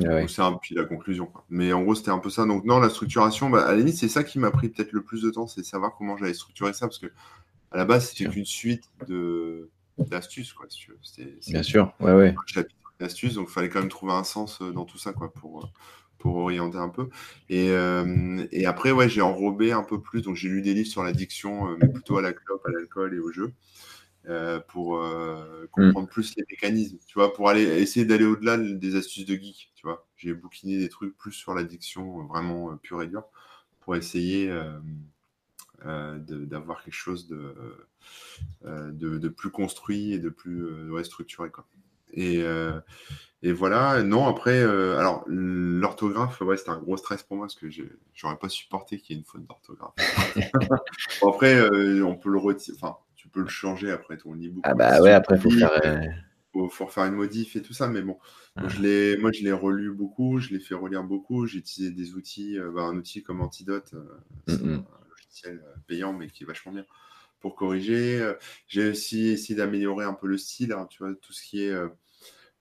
[0.05, 1.31] Ah c'est un puis la conclusion.
[1.49, 2.45] Mais en gros, c'était un peu ça.
[2.45, 5.01] Donc, non, la structuration, bah, à la limite, c'est ça qui m'a pris peut-être le
[5.01, 7.07] plus de temps, c'est savoir comment j'allais structurer ça, parce que
[7.71, 10.67] à la base, c'était qu'une suite de d'astuces, quoi.
[11.47, 12.35] Bien sûr, ouais, ouais.
[12.99, 15.69] D'astuces, donc il fallait quand même trouver un sens dans tout ça, quoi, pour
[16.25, 17.09] pour orienter un peu.
[17.49, 20.23] Et, euh, et après, ouais, j'ai enrobé un peu plus.
[20.23, 23.13] Donc, j'ai lu des livres sur l'addiction, euh, mais plutôt à la clope, à l'alcool
[23.13, 23.53] et au jeu,
[24.27, 25.01] euh, pour
[25.71, 29.71] comprendre plus les mécanismes, tu vois, pour aller essayer d'aller au-delà des astuces de geek,
[29.75, 30.07] tu vois.
[30.17, 33.25] J'ai bouquiné des trucs plus sur l'addiction, vraiment pure et dure,
[33.81, 34.51] pour essayer
[35.83, 37.55] d'avoir quelque chose de,
[38.63, 40.67] de, de, plus construit et de plus
[41.03, 41.65] structuré, quoi.
[42.13, 42.43] Et,
[43.45, 47.53] et voilà, non, après, euh, alors l'orthographe, ouais, c'était un gros stress pour moi parce
[47.53, 47.67] que
[48.15, 49.93] j'aurais pas supporté qu'il y ait une faute d'orthographe.
[51.21, 52.97] après, euh, on peut le retirer, enfin,
[53.35, 54.63] peux le changer après ton e-book.
[54.63, 55.71] Ah bah ouais, après, il faut faire.
[55.85, 56.01] Euh,
[56.53, 58.17] faut, faut, refaire une modif et tout ça, mais bon,
[58.55, 62.57] je moi je l'ai relu beaucoup, je l'ai fait relire beaucoup, j'ai utilisé des outils,
[62.73, 63.93] bah, un outil comme Antidote,
[64.47, 66.85] c'est un logiciel payant mais qui est vachement bien
[67.41, 68.33] pour corriger.
[68.67, 71.75] J'ai aussi essayé d'améliorer un peu le style, hein, tu vois, tout ce qui est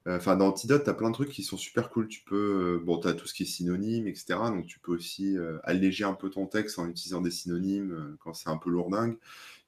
[0.06, 2.08] Enfin, dans Antidote, tu as plein de trucs qui sont super cool.
[2.08, 4.34] Tu peux, bon, tu as tout ce qui est synonyme, etc.
[4.50, 8.50] Donc, tu peux aussi alléger un peu ton texte en utilisant des synonymes quand c'est
[8.50, 9.16] un peu lourdingue.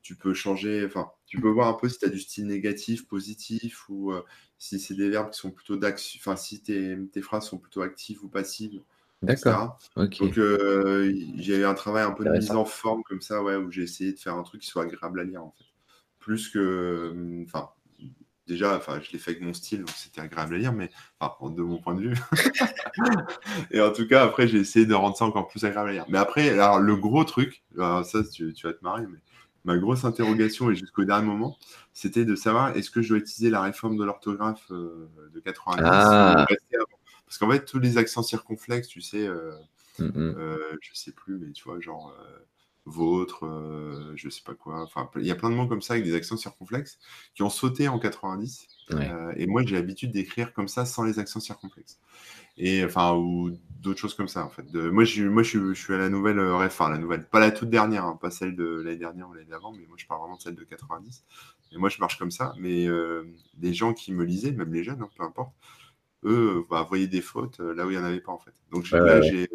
[0.07, 3.09] Tu peux changer, enfin, tu peux voir un peu si tu as du style négatif,
[3.09, 4.13] positif, ou
[4.57, 8.23] si c'est des verbes qui sont plutôt d'action, enfin, si tes, phrases sont plutôt actives
[8.23, 8.81] ou passives.
[9.23, 9.81] D'accord.
[9.97, 10.35] Donc,
[11.39, 13.83] j'ai eu un travail un peu de mise en forme comme ça, ouais, où j'ai
[13.83, 15.65] essayé de faire un truc qui soit agréable à lire, en fait.
[16.21, 17.71] Plus que, enfin,
[18.47, 21.51] déjà, enfin, je l'ai fait avec mon style, donc c'était agréable à lire, mais enfin,
[21.51, 22.17] de mon point de vue.
[23.73, 26.07] et en tout cas, après, j'ai essayé de rendre ça encore plus agréable à lire.
[26.09, 29.19] Mais après, alors, le gros truc, ça, tu, vas te marrer, mais
[29.67, 31.59] ma grosse interrogation, et jusqu'au dernier moment,
[31.93, 35.83] c'était de savoir est-ce que je dois utiliser la réforme de l'orthographe euh, de 90
[35.85, 36.47] ah.
[37.27, 39.51] Parce qu'en fait, tous les accents circonflexes, tu sais, euh,
[39.99, 40.35] mm, mm.
[40.39, 42.15] euh, je sais plus, mais tu vois, genre
[42.87, 44.83] vôtre, euh, je sais pas quoi.
[44.83, 46.99] Enfin, il y a plein de mots comme ça avec des accents circonflexes
[47.35, 48.69] qui ont sauté en 90.
[48.93, 51.99] Euh, et moi, j'ai l'habitude d'écrire comme ça sans les accents circonflexes.
[52.57, 54.71] Et enfin, ou d'autres choses comme ça, en fait.
[54.71, 57.51] De, moi, je, moi je, suis à la nouvelle, euh, enfin, la nouvelle, pas la
[57.51, 60.21] toute dernière, hein, pas celle de l'année dernière ou l'année d'avant, mais moi, je parle
[60.21, 61.25] vraiment de celle de 90.
[61.73, 62.55] Et moi, je marche comme ça.
[62.59, 62.87] Mais
[63.55, 65.53] des gens qui me lisaient, même les jeunes, hein, peu importe,
[66.25, 68.55] eux, bah, voyaient des fautes là où il n'y en avait pas, en fait.
[68.71, 69.49] Donc là, j'ai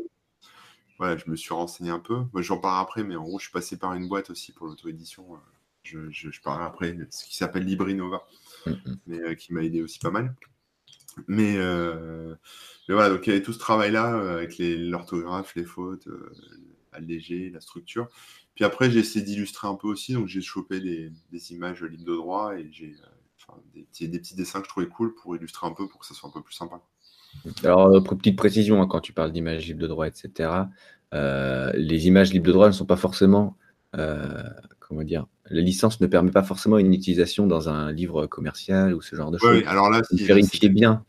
[1.18, 2.24] je me suis renseigné un peu.
[2.34, 4.68] Moi, j'en parle après, mais en gros, je suis passé par une boîte aussi pour
[4.68, 5.36] l'auto-édition.
[5.36, 5.38] Euh,
[5.84, 8.28] je, je, parlerai après, ce qui s'appelle Librinova,
[8.66, 8.74] mm,
[9.08, 10.36] mais euh, qui m'a aidé aussi pas mal.
[11.28, 12.36] Mais, euh,
[12.88, 16.08] mais, voilà, donc il y avait tout ce travail-là avec l'orthographe, les, fautes,
[16.92, 18.08] alléger, la structure.
[18.56, 22.06] Puis après, j'ai essayé d'illustrer un peu aussi, donc j'ai chopé des, des, images libres
[22.06, 22.96] de droit et j'ai
[23.74, 26.14] des, des petits dessins que je trouvais cool pour illustrer un peu, pour que ça
[26.14, 26.82] soit un peu plus sympa.
[27.64, 30.50] Alors, euh, pour petite précision, hein, quand tu parles d'images libres de droit, etc.,
[31.14, 33.58] euh, les images libres de droit ne sont pas forcément,
[33.98, 34.44] euh,
[34.80, 39.02] comment dire, la licence ne permet pas forcément une utilisation dans un livre commercial ou
[39.02, 39.58] ce genre de choses.
[39.58, 41.04] Oui, alors là, vérifiez bien.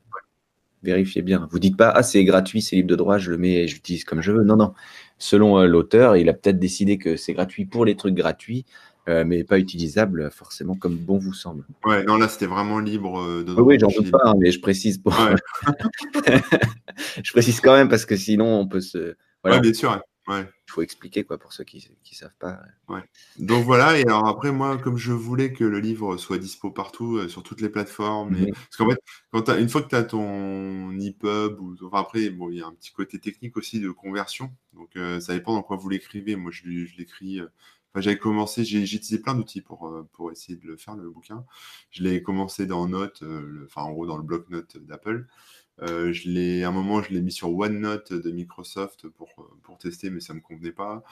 [0.82, 1.46] Vérifiez bien.
[1.52, 4.04] Vous dites pas, ah, c'est gratuit, c'est libre de droit, je le mets et j'utilise
[4.04, 4.42] comme je veux.
[4.42, 4.74] Non, non.
[5.18, 8.64] Selon l'auteur, il a peut-être décidé que c'est gratuit pour les trucs gratuits,
[9.08, 11.64] euh, mais pas utilisable forcément comme bon vous semble.
[11.84, 13.52] Ouais, non, là c'était vraiment libre euh, de.
[13.60, 15.12] oui, j'en doute pas, hein, mais je précise pour.
[17.22, 19.16] je précise quand même parce que sinon on peut se.
[19.42, 19.58] Voilà.
[19.58, 20.00] bien sûr.
[20.28, 20.42] Ouais.
[20.68, 22.60] Il faut expliquer quoi pour ceux qui ne savent pas.
[22.88, 23.00] Ouais.
[23.40, 27.16] Donc voilà, et alors après, moi, comme je voulais que le livre soit dispo partout,
[27.16, 28.42] euh, sur toutes les plateformes, et...
[28.42, 28.52] Mhm.
[28.52, 28.98] parce qu'en fait,
[29.32, 32.62] quand as, une fois que tu as ton EPUB, ou enfin, après, bon, il y
[32.62, 36.36] a un petit côté technique aussi de conversion, donc ça dépend dans quoi vous l'écrivez.
[36.36, 37.40] Moi, je, je l'écris
[38.00, 41.44] j'avais commencé, j'ai utilisé plein d'outils pour, euh, pour essayer de le faire, le bouquin.
[41.90, 45.26] Je l'ai commencé dans Note, euh, enfin en gros dans le bloc-notes d'Apple.
[45.80, 49.30] Euh, je l'ai, à un moment, je l'ai mis sur OneNote de Microsoft pour,
[49.62, 51.02] pour tester, mais ça ne me convenait pas.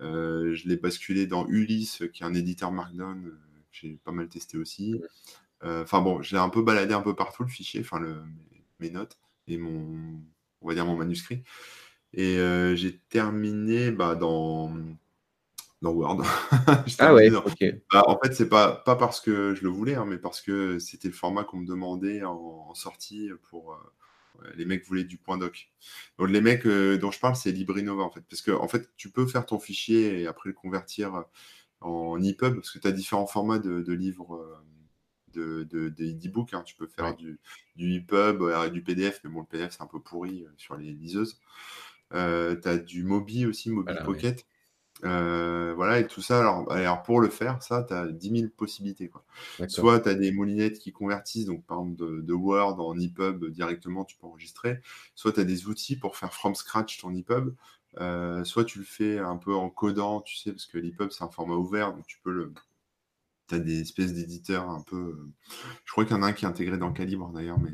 [0.00, 3.30] je l'ai basculé dans Ulysse, qui est un éditeur Markdown, que
[3.72, 5.00] j'ai pas mal testé aussi.
[5.62, 8.22] Enfin bon, je l'ai un peu baladé un peu partout le fichier, enfin le,
[8.80, 10.20] mes, notes et mon,
[10.60, 11.42] on va dire mon manuscrit.
[12.12, 12.36] Et
[12.74, 14.72] j'ai terminé bah, dans
[15.82, 16.22] dans Word.
[16.98, 17.64] ah ouais, ok.
[17.92, 20.78] Bah, en fait, c'est pas, pas parce que je le voulais, hein, mais parce que
[20.78, 25.38] c'était le format qu'on me demandait en, sortie pour, euh, Les mecs voulaient du point
[25.38, 25.70] doc.
[26.18, 28.22] Donc les mecs dont je parle, c'est LibriNova en fait.
[28.28, 31.24] Parce que en fait, tu peux faire ton fichier et après le convertir
[31.80, 34.62] en EPUB, parce que tu as différents formats de, livres
[35.32, 35.88] de, de,
[36.26, 36.54] e-book.
[36.54, 36.62] Hein.
[36.64, 37.38] Tu peux faire du,
[37.76, 40.92] du EPUB, et du PDF, mais bon, le PDF c'est un peu pourri sur les
[40.92, 41.40] liseuses.
[42.10, 44.44] tu as du Mobi aussi, Mobi Pocket.
[45.04, 46.40] Euh, voilà, et tout ça.
[46.40, 49.08] Alors, alors pour le faire, ça, tu as 10 000 possibilités.
[49.08, 49.24] Quoi.
[49.68, 54.04] Soit tu as des moulinettes qui convertissent, donc par exemple de, Word en EPUB directement,
[54.04, 54.80] tu peux enregistrer.
[55.14, 57.54] Soit tu as des outils pour faire from scratch ton EPUB.
[58.00, 61.24] Euh, soit tu le fais un peu en codant, tu sais, parce que l'EPUB c'est
[61.24, 62.52] un format ouvert, donc tu peux le,
[63.48, 64.96] tu as des espèces d'éditeurs un peu.
[64.96, 65.32] Euh,
[65.84, 67.72] je crois qu'il y en a un qui est intégré dans Calibre d'ailleurs, mais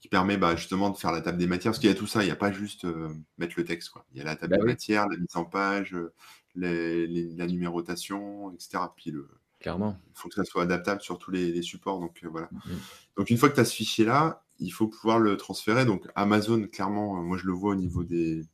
[0.00, 1.72] qui permet bah, justement de faire la table des matières.
[1.72, 3.08] Parce qu'il y a tout ça, il n'y a pas juste euh,
[3.38, 3.90] mettre le texte.
[3.90, 4.04] Quoi.
[4.12, 5.96] Il y a la table bah des matières, la mise en page,
[6.54, 8.78] la numérotation, etc.
[8.96, 9.28] Puis le,
[9.60, 9.98] Clairement.
[10.14, 11.98] Il faut que ça soit adaptable sur tous les, supports.
[11.98, 12.48] Donc voilà.
[12.52, 12.78] Mm, mm.
[13.16, 15.84] Donc une fois que tu as ce fichier-là, il faut pouvoir le transférer.
[15.84, 18.44] Donc Amazon, clairement, moi je le vois au niveau des,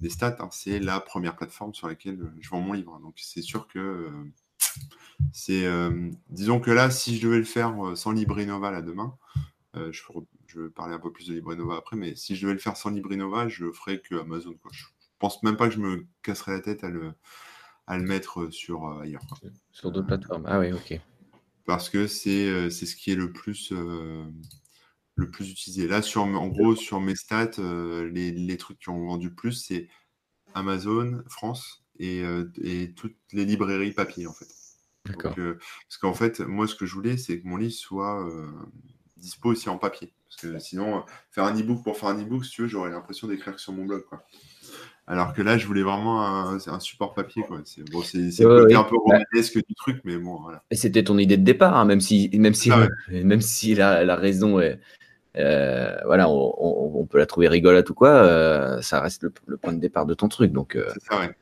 [0.00, 2.98] des stats, hein, c'est la première plateforme sur laquelle je vends mon livre.
[3.00, 4.10] Donc c'est sûr que
[5.32, 9.16] c'est, euh, disons que là, si je devais le faire euh, sans LibriNova là demain,
[9.76, 10.02] euh, je,
[10.52, 12.76] je, vais parler un peu plus de LibriNova après, mais si je devais le faire
[12.76, 14.54] sans LibriNova, je ferais que Amazon.
[14.60, 14.70] Quoi.
[14.72, 14.84] Je
[15.18, 17.12] pense même pas que je me casserais la tête à le,
[17.86, 19.22] à le mettre sur ailleurs.
[19.70, 20.44] Sur d'autres plateformes.
[20.46, 21.00] Ah oui, ok.
[21.64, 25.86] Parce que c'est, c'est ce qui est le plus, le plus utilisé.
[25.86, 29.88] Là, sur, en gros, sur mes stats, les, les, trucs qui ont vendu plus, c'est
[30.54, 32.22] Amazon, France et,
[32.62, 34.48] et toutes les librairies papier, en fait.
[35.38, 38.50] Euh, parce qu'en fait, moi, ce que je voulais, c'est que mon livre soit euh,
[39.22, 40.12] dispo aussi en papier.
[40.28, 42.90] Parce que sinon, euh, faire un e-book pour faire un e-book, si tu veux, j'aurais
[42.90, 44.04] l'impression d'écrire sur mon blog.
[44.08, 44.22] Quoi.
[45.06, 47.44] Alors que là, je voulais vraiment un, un support papier.
[47.64, 50.62] C'est bon, un peu bah romanesque du truc, mais bon, voilà.
[50.70, 54.04] Et c'était ton idée de départ, hein, même si, même si, ah même si la,
[54.04, 54.80] la raison est,
[55.38, 59.80] euh, voilà, on, peut la trouver rigolote ou quoi, euh, ça reste le, point de
[59.80, 60.52] départ de ton truc.
[60.52, 60.90] Donc, euh,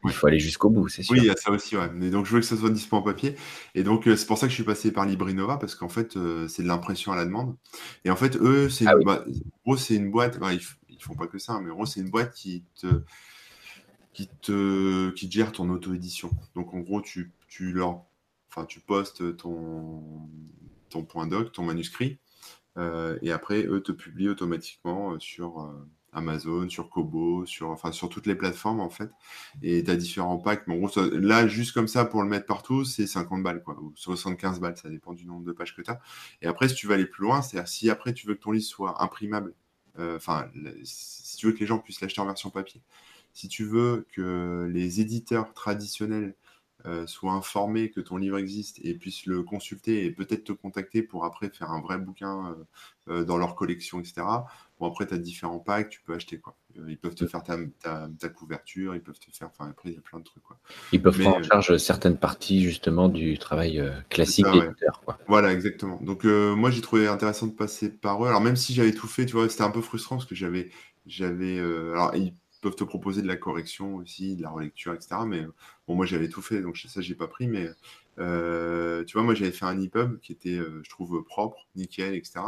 [0.05, 1.13] il faut aller jusqu'au bout, c'est sûr.
[1.13, 1.91] Oui, il y a ça aussi, ouais.
[1.93, 3.37] Mais donc, je veux que ça soit disponible en papier.
[3.75, 6.17] Et donc, c'est pour ça que je suis passé par Librinova, parce qu'en fait,
[6.49, 7.57] c'est de l'impression à la demande.
[8.05, 11.39] Et en fait, eux, c'est ah une, c'est une boîte, ils, ils, font pas que
[11.39, 13.03] ça, mais en gros, c'est une boîte qui te,
[14.13, 16.31] qui te, qui gère ton auto-édition.
[16.55, 18.03] Donc, en gros, tu, tu leur,
[18.51, 20.03] enfin, tu postes ton,
[20.91, 22.19] ton point doc, ton manuscrit
[22.77, 28.09] et après, eux te publient automatiquement euh, sur euh, Amazon, sur Kobo, sur, enfin, sur
[28.09, 29.11] toutes les plateformes en fait.
[29.63, 30.67] Et tu as différents packs.
[30.67, 33.79] Mais en gros, là, juste comme ça, pour le mettre partout, c'est 50 balles, quoi,
[33.81, 36.01] ou 75 balles, ça dépend du nombre de pages que tu as.
[36.43, 38.53] Et après, si tu veux aller plus loin, c'est-à-dire si après tu veux que ton
[38.53, 39.55] livre soit imprimable,
[39.99, 40.49] enfin,
[40.85, 42.81] si tu veux que les gens puissent l'acheter en version papier,
[43.33, 46.35] si tu veux que les éditeurs traditionnels
[46.87, 51.03] euh, soient informés que ton livre existe et puissent le consulter et peut-être te contacter
[51.03, 52.55] pour après faire un vrai bouquin
[53.09, 54.23] euh, euh, dans leur collection, etc.
[54.79, 56.39] Bon, après, tu as différents packs, tu peux acheter.
[56.39, 56.57] quoi.
[56.89, 59.49] Ils peuvent te faire ta, ta, couverture, ils peuvent te faire.
[59.49, 60.43] Enfin, après, il y a plein de trucs.
[60.43, 60.59] Quoi.
[60.93, 65.03] Ils peuvent prendre en charge certaines parties, justement, du travail classique d'éditeur.
[65.29, 65.99] Voilà, exactement.
[66.01, 68.29] Donc, moi, j'ai trouvé intéressant de passer par eux.
[68.29, 70.71] Alors, même si j'avais tout fait, tu vois, c'était un peu frustrant parce que j'avais.
[71.05, 72.15] j'avais alors,
[72.61, 75.17] peuvent te proposer de la correction aussi, de la relecture, etc.
[75.27, 75.45] Mais
[75.87, 77.49] bon, moi j'avais tout fait, donc ça j'ai pas pris.
[77.49, 77.69] Mais
[78.19, 82.15] euh, tu vois, moi j'avais fait un EPUB qui était, euh, je trouve, propre, nickel,
[82.15, 82.41] etc.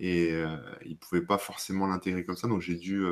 [0.00, 3.04] Et euh, ils pouvaient pas forcément l'intégrer comme ça, donc j'ai dû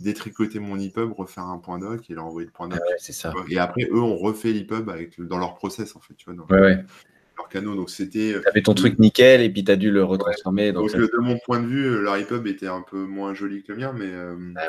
[0.00, 2.80] détricoter mon EPUB, refaire un point doc et leur envoyer le point doc.
[2.98, 3.32] c'est ça.
[3.48, 6.44] Et après, eux ont refait l'EPUB avec dans leur process en fait, tu vois.
[6.50, 6.84] ouais, ouais
[7.36, 7.74] leur canot.
[7.74, 8.34] Donc c'était.
[8.34, 10.72] Euh, tu avais ton truc nickel et puis tu as dû le retransformer.
[10.72, 13.62] donc, euh, de mon point de vue, euh, leur EPUB était un peu moins joli
[13.62, 14.12] que le mien, mais,
[14.56, 14.66] ah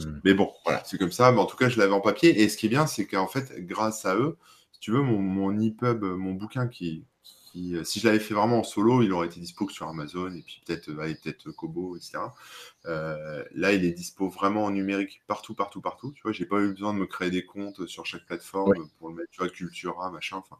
[0.00, 0.20] hmm.
[0.24, 1.32] mais bon, voilà, c'est comme ça.
[1.32, 2.42] Mais en tout cas, je l'avais en papier.
[2.42, 4.36] Et ce qui est bien, c'est qu'en fait, grâce à eux,
[4.72, 7.04] si tu veux, mon, mon EPUB, mon bouquin qui,
[7.84, 10.62] si je l'avais fait vraiment en solo, il aurait été dispo sur Amazon et puis
[10.64, 12.18] peut-être peut-être Kobo, etc.
[12.84, 16.12] là, il est dispo vraiment en numérique partout, partout, partout.
[16.12, 19.08] Tu vois, j'ai pas eu besoin de me créer des comptes sur chaque plateforme pour
[19.08, 20.36] le mettre, tu vois, Cultura, machin.
[20.36, 20.58] Enfin,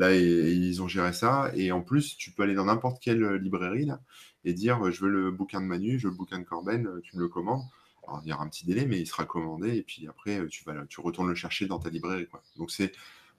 [0.00, 1.50] Là, ils ont géré ça.
[1.54, 4.00] Et en plus, tu peux aller dans n'importe quelle euh, librairie là,
[4.46, 6.86] et dire euh, je veux le bouquin de Manu, je veux le bouquin de Corben,
[6.86, 7.60] euh, tu me le commandes.
[8.08, 9.76] Alors, il y aura un petit délai, mais il sera commandé.
[9.76, 12.26] Et puis après, tu, vas, tu retournes le chercher dans ta librairie.
[12.28, 12.42] Quoi.
[12.56, 12.92] Donc, c'est.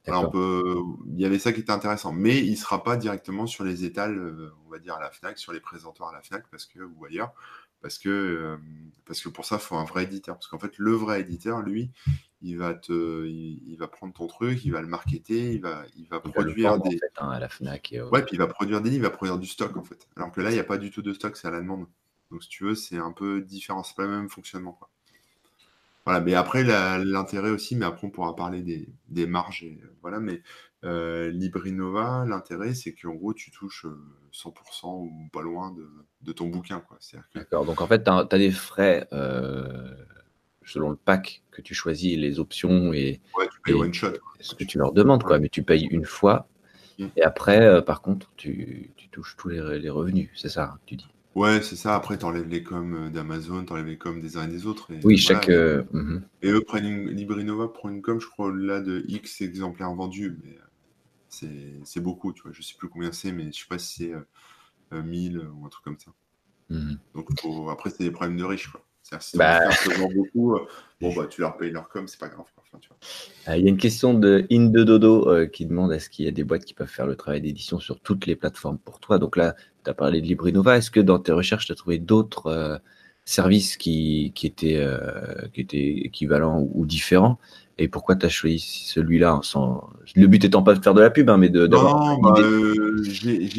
[0.05, 3.83] il y avait ça qui était intéressant, mais il ne sera pas directement sur les
[3.83, 6.79] étals, on va dire à la Fnac, sur les présentoirs à la Fnac, parce que
[6.79, 7.33] ou ailleurs,
[7.81, 8.57] parce que
[9.05, 10.35] parce que pour ça, il faut un vrai éditeur.
[10.35, 11.91] Parce qu'en fait, le vrai éditeur, lui,
[12.41, 16.07] il va te, il, va prendre ton truc, il va le marketer, il va, il
[16.07, 16.97] va produire des.
[17.17, 17.93] Hein, à la Fnac.
[18.11, 20.07] Ouais, puis il va produire des livres, il va produire du stock en fait.
[20.15, 21.87] Alors que là, il n'y a pas du tout de stock, c'est à la demande.
[22.31, 24.73] Donc si tu veux, c'est un peu différent, c'est pas le même fonctionnement.
[24.73, 24.89] Quoi.
[26.05, 30.19] Voilà, mais après l'intérêt aussi, mais après on pourra parler des, des marges et voilà,
[30.19, 30.41] mais
[30.83, 33.85] Librinova, l'intérêt, c'est qu'en gros, tu touches
[34.33, 35.75] 100% ou pas loin
[36.21, 36.83] de, ton bouquin.
[37.35, 39.07] D'accord, donc en fait, tu as, des frais
[40.65, 44.13] selon le pack que tu choisis, les options et, ouais, tu payes one shot.
[44.39, 45.39] ce que tu leur demandes, quoi.
[45.39, 46.47] mais tu payes une fois.
[46.97, 47.07] Mm.
[47.17, 51.07] Et après, par contre, tu, touches tous les, les revenus, c'est ça, tu dis.
[51.33, 51.95] Ouais, c'est ça.
[51.95, 54.65] Après, tu enlèves les coms euh, d'Amazon, tu enlèves les coms des uns et des
[54.65, 54.89] autres.
[55.03, 55.49] oui, chaque.
[55.49, 56.23] Euh, mhm.
[56.41, 57.09] Et eux prennent une.
[57.09, 60.37] Librinova prend une com, je crois, là de X exemplaires vendus.
[60.43, 60.61] Mais euh,
[61.31, 62.51] c'est beaucoup, tu vois.
[62.53, 64.11] Je sais plus combien c'est, mais je sais pas si
[64.91, 66.11] c'est 1000 ou un truc comme ça.
[66.69, 66.99] Mhm.
[67.15, 67.29] Donc,
[67.69, 68.85] après, c'est des problèmes de riches, quoi.
[69.01, 69.59] C'est-à-dire, si bah...
[70.13, 70.59] beaucoup,
[70.99, 72.45] bon, bah, tu leur payes leur com, c'est pas grave.
[73.47, 76.31] Il y a une question de In de Dodo qui demande est-ce qu'il y a
[76.31, 79.19] des boîtes qui peuvent faire le travail d'édition sur toutes les plateformes pour toi?
[79.19, 80.77] Donc là, tu as parlé de Librinova.
[80.77, 82.77] Est-ce que dans tes recherches, tu as trouvé d'autres euh,
[83.25, 87.39] services qui, qui, étaient, euh, qui étaient équivalents ou, différents?
[87.81, 89.89] Et pourquoi tu as choisi celui-là sans...
[90.15, 91.67] Le but étant pas de faire de la pub, hein, mais de.
[91.67, 93.03] Non, bah, euh,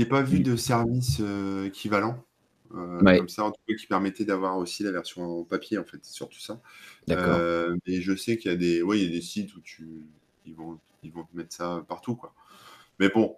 [0.08, 1.20] pas vu de service
[1.64, 2.22] équivalent.
[2.70, 5.98] Comme ça, en tout cas, qui permettait d'avoir aussi la version en papier, en fait,
[6.02, 6.60] c'est surtout ça.
[7.06, 7.38] D'accord.
[7.86, 10.02] mais je sais qu'il y a des, ouais, il y a des sites où tu,
[10.46, 12.34] ils vont, ils vont te mettre ça partout, quoi.
[12.98, 13.36] Mais bon,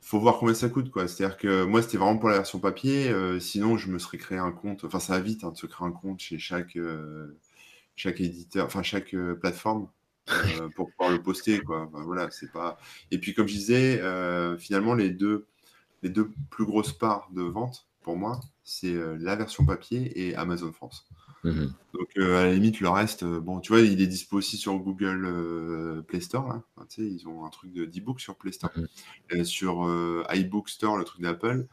[0.00, 1.08] faut voir combien ça coûte, quoi.
[1.08, 3.08] C'est-à-dire que moi, c'était vraiment pour la version papier.
[3.10, 4.84] Euh, sinon, je me serais créé un compte.
[4.84, 7.36] Enfin, ça va vite hein, de se créer un compte chez chaque, euh,
[7.98, 9.88] chaque éditeur, enfin, chaque euh, plateforme
[10.76, 11.88] pour pouvoir le poster, quoi.
[11.92, 12.78] voilà, c'est pas.
[13.10, 14.02] Et puis, comme je disais,
[14.58, 15.46] finalement, les deux,
[16.02, 20.70] les deux plus grosses parts de vente, pour moi, c'est la version papier et Amazon
[20.72, 21.08] France.
[21.44, 21.72] Mhm.
[21.94, 24.56] Donc, euh, à la limite, le reste, euh, bon, tu vois, il est dispo aussi
[24.56, 26.48] sur Google euh, Play Store.
[26.48, 26.62] Là.
[26.88, 28.70] tu sais, ils ont un truc d'e-book sur Play Store.
[29.30, 29.44] Mhm.
[29.44, 31.66] sur iBook Store, le truc d'Apple.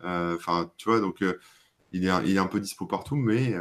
[0.00, 1.24] Enfin, tu vois, donc
[1.92, 3.54] il, est, il est un peu dispo partout, mais,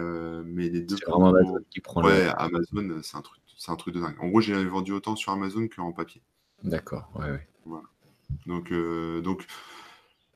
[0.45, 0.97] mais les deux.
[0.97, 4.15] C'est vraiment Amazon qui prend Ouais, Amazon, c'est un, truc, c'est un truc de dingue.
[4.19, 6.21] En gros, j'ai vendu autant sur Amazon qu'en papier.
[6.63, 7.47] D'accord, ouais, ouais.
[7.65, 7.83] Voilà.
[8.45, 8.73] Donc,
[9.23, 9.45] donc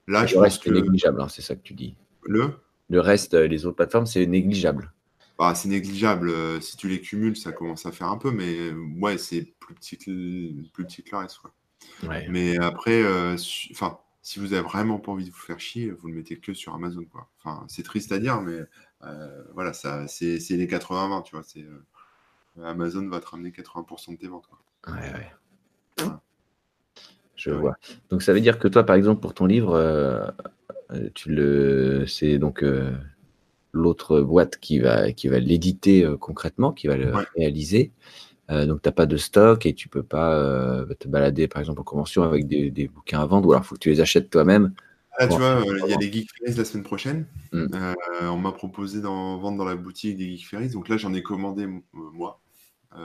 [0.07, 1.95] là, je reste négligeable, hein, c'est ça que tu dis.
[2.23, 2.55] Le?
[2.89, 4.91] Le reste, les autres plateformes, c'est négligeable.
[5.37, 6.29] Bah, c'est négligeable.
[6.29, 9.53] Euh, si tu les cumules, ça commence à faire un peu, mais euh, ouais, c'est
[9.59, 11.39] plus petit que, plus petit que le reste.
[12.29, 13.35] Mais après, euh,
[13.71, 16.51] enfin, si vous avez vraiment pas envie de vous faire chier, vous le mettez que
[16.55, 17.03] sur Amazon.
[17.05, 17.29] Quoi.
[17.37, 18.57] Enfin, c'est triste à dire, mais
[19.53, 21.43] voilà, ça, c'est, les 80-20, tu vois.
[21.43, 21.63] C'est,
[22.63, 24.49] Amazon va te ramener 80% de tes ventes.
[24.87, 26.07] Ouais, ouais.
[27.35, 27.75] Je vois.
[28.09, 30.33] Donc ça veut dire que toi, par exemple, pour ton livre,
[31.13, 32.63] tu le, c'est donc
[33.75, 37.91] l'autre boîte qui va, qui va l'éditer euh, concrètement, qui va le réaliser.
[38.51, 41.59] Euh, donc, tu n'as pas de stock et tu peux pas euh, te balader, par
[41.59, 44.01] exemple, en convention avec des, bouquins à vendre, ou alors il faut que tu les
[44.01, 44.73] achètes toi-même.
[45.17, 47.25] Ah, tu vois, il y a des Geek Fairies la semaine prochaine.
[47.53, 47.67] Mm.
[48.23, 50.69] on m'a proposé d'en vendre dans la boutique des Geek Fairies.
[50.69, 52.41] Donc là, j'en ai commandé moi.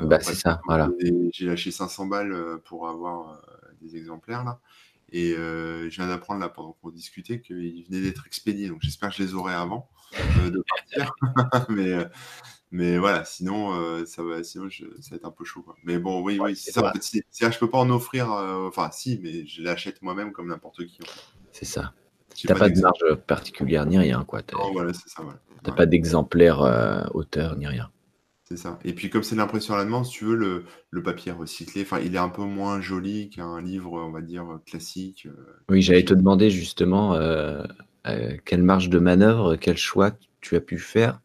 [0.03, 0.90] bah, c'est ça, voilà.
[1.33, 3.40] J'ai lâché 500 balles pour avoir
[3.81, 4.59] des exemplaires là.
[5.12, 8.68] Et je viens d'apprendre là pendant qu'on discutait qu'ils venaient d'être expédiés.
[8.68, 9.88] Donc j'espère que je les aurai avant.
[10.14, 11.12] Euh, de partir.
[11.68, 12.05] mais, euh,
[12.70, 15.62] mais voilà, sinon, euh, ça, va, sinon ça va être un peu chaud.
[15.62, 15.76] Quoi.
[15.85, 16.92] Mais bon, oui, oui, c'est ça.
[17.00, 20.98] Si, je peux pas en offrir, enfin, si, mais je l'achète moi-même comme n'importe qui.
[21.52, 21.92] C'est ça.
[22.35, 24.24] Tu n'as pas, de marge particulière ni rien.
[24.24, 24.40] quoi.
[24.72, 24.92] Voilà.
[25.64, 27.90] T'as pas d'exemplaire auteur ni rien.
[28.44, 28.80] C'est ça.
[28.85, 31.83] Et puis comme c'est l'impression à la demande, si tu veux, le, le papier recyclé,
[31.83, 35.28] enfin, il est un peu moins joli qu'un livre, on va dire, classique.
[35.68, 37.16] oui, j'allais te demander justement
[38.06, 41.20] euh, quelle marge de manœuvre, quel choix tu as pu faire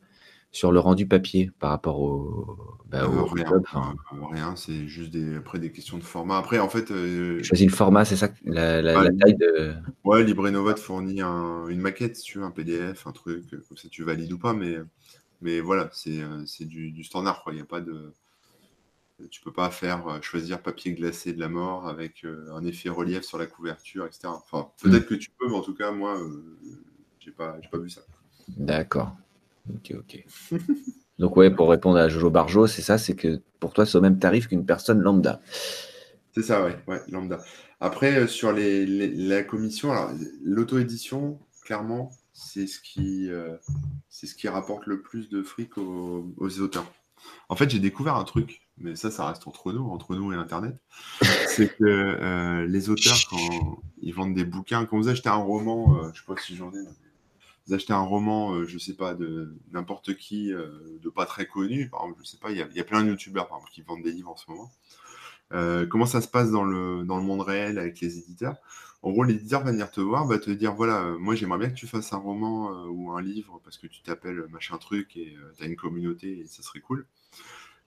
[0.56, 2.56] sur le rendu papier par rapport au,
[2.88, 3.96] bah, euh, rien,
[4.32, 6.38] rien c'est juste des, après des questions de format.
[6.38, 6.92] Après, en fait.
[6.92, 9.74] Euh, choisis le format, c'est ça, la, la, taille de.
[10.06, 13.90] Ouais, LibreNova te fournit une maquette, si tu veux, un PDF, un truc, comme ça
[13.90, 14.78] tu valides ou pas, mais,
[15.42, 17.52] mais voilà, c'est du, du, standard, quoi.
[17.52, 18.14] Il n'y a pas de.
[19.30, 23.38] Tu peux pas faire choisir papier glacé de la mort avec un effet relief sur
[23.38, 24.28] la couverture, etc.
[24.28, 25.08] Enfin, peut-être mm.
[25.08, 26.18] que tu peux, mais en tout cas, moi,
[27.20, 28.02] j'ai pas, pas vu ça.
[28.58, 29.18] D'accord.
[29.74, 30.26] Ok, ok.
[31.20, 34.02] Donc ouais, pour répondre à Jojo Barjo, c'est ça, c'est que pour toi, c'est au
[34.02, 35.42] même tarif qu'une personne lambda.
[36.34, 37.40] C'est ça, ouais, ouais, lambda.
[37.80, 39.94] Après, sur les, la commission,
[40.44, 43.30] l'auto-édition, clairement, c'est ce qui,
[44.10, 46.92] c'est ce qui rapporte le plus de fric aux auteurs.
[47.48, 50.36] En fait, j'ai découvert un truc mais ça, ça reste entre nous, entre nous et
[50.36, 50.76] Internet,
[51.48, 55.98] c'est que euh, les auteurs, quand ils vendent des bouquins, quand vous achetez un roman,
[55.98, 56.84] euh, je sais pas si j'en ai,
[57.68, 61.90] vous achetez un roman, euh, je sais pas, de n'importe qui, de pas très connu,
[61.90, 64.32] par exemple, je sais pas, il y, a plein de youtubeurs, qui vendent des livres
[64.32, 64.72] en ce moment.
[65.90, 68.58] comment ça se passe dans le, dans le monde réel avec les éditeurs?
[69.02, 71.76] En gros, l'éditeur va venir te voir, va te dire, voilà, moi j'aimerais bien que
[71.76, 75.64] tu fasses un roman ou un livre parce que tu t'appelles machin truc et tu
[75.64, 77.06] as une communauté et ça serait cool.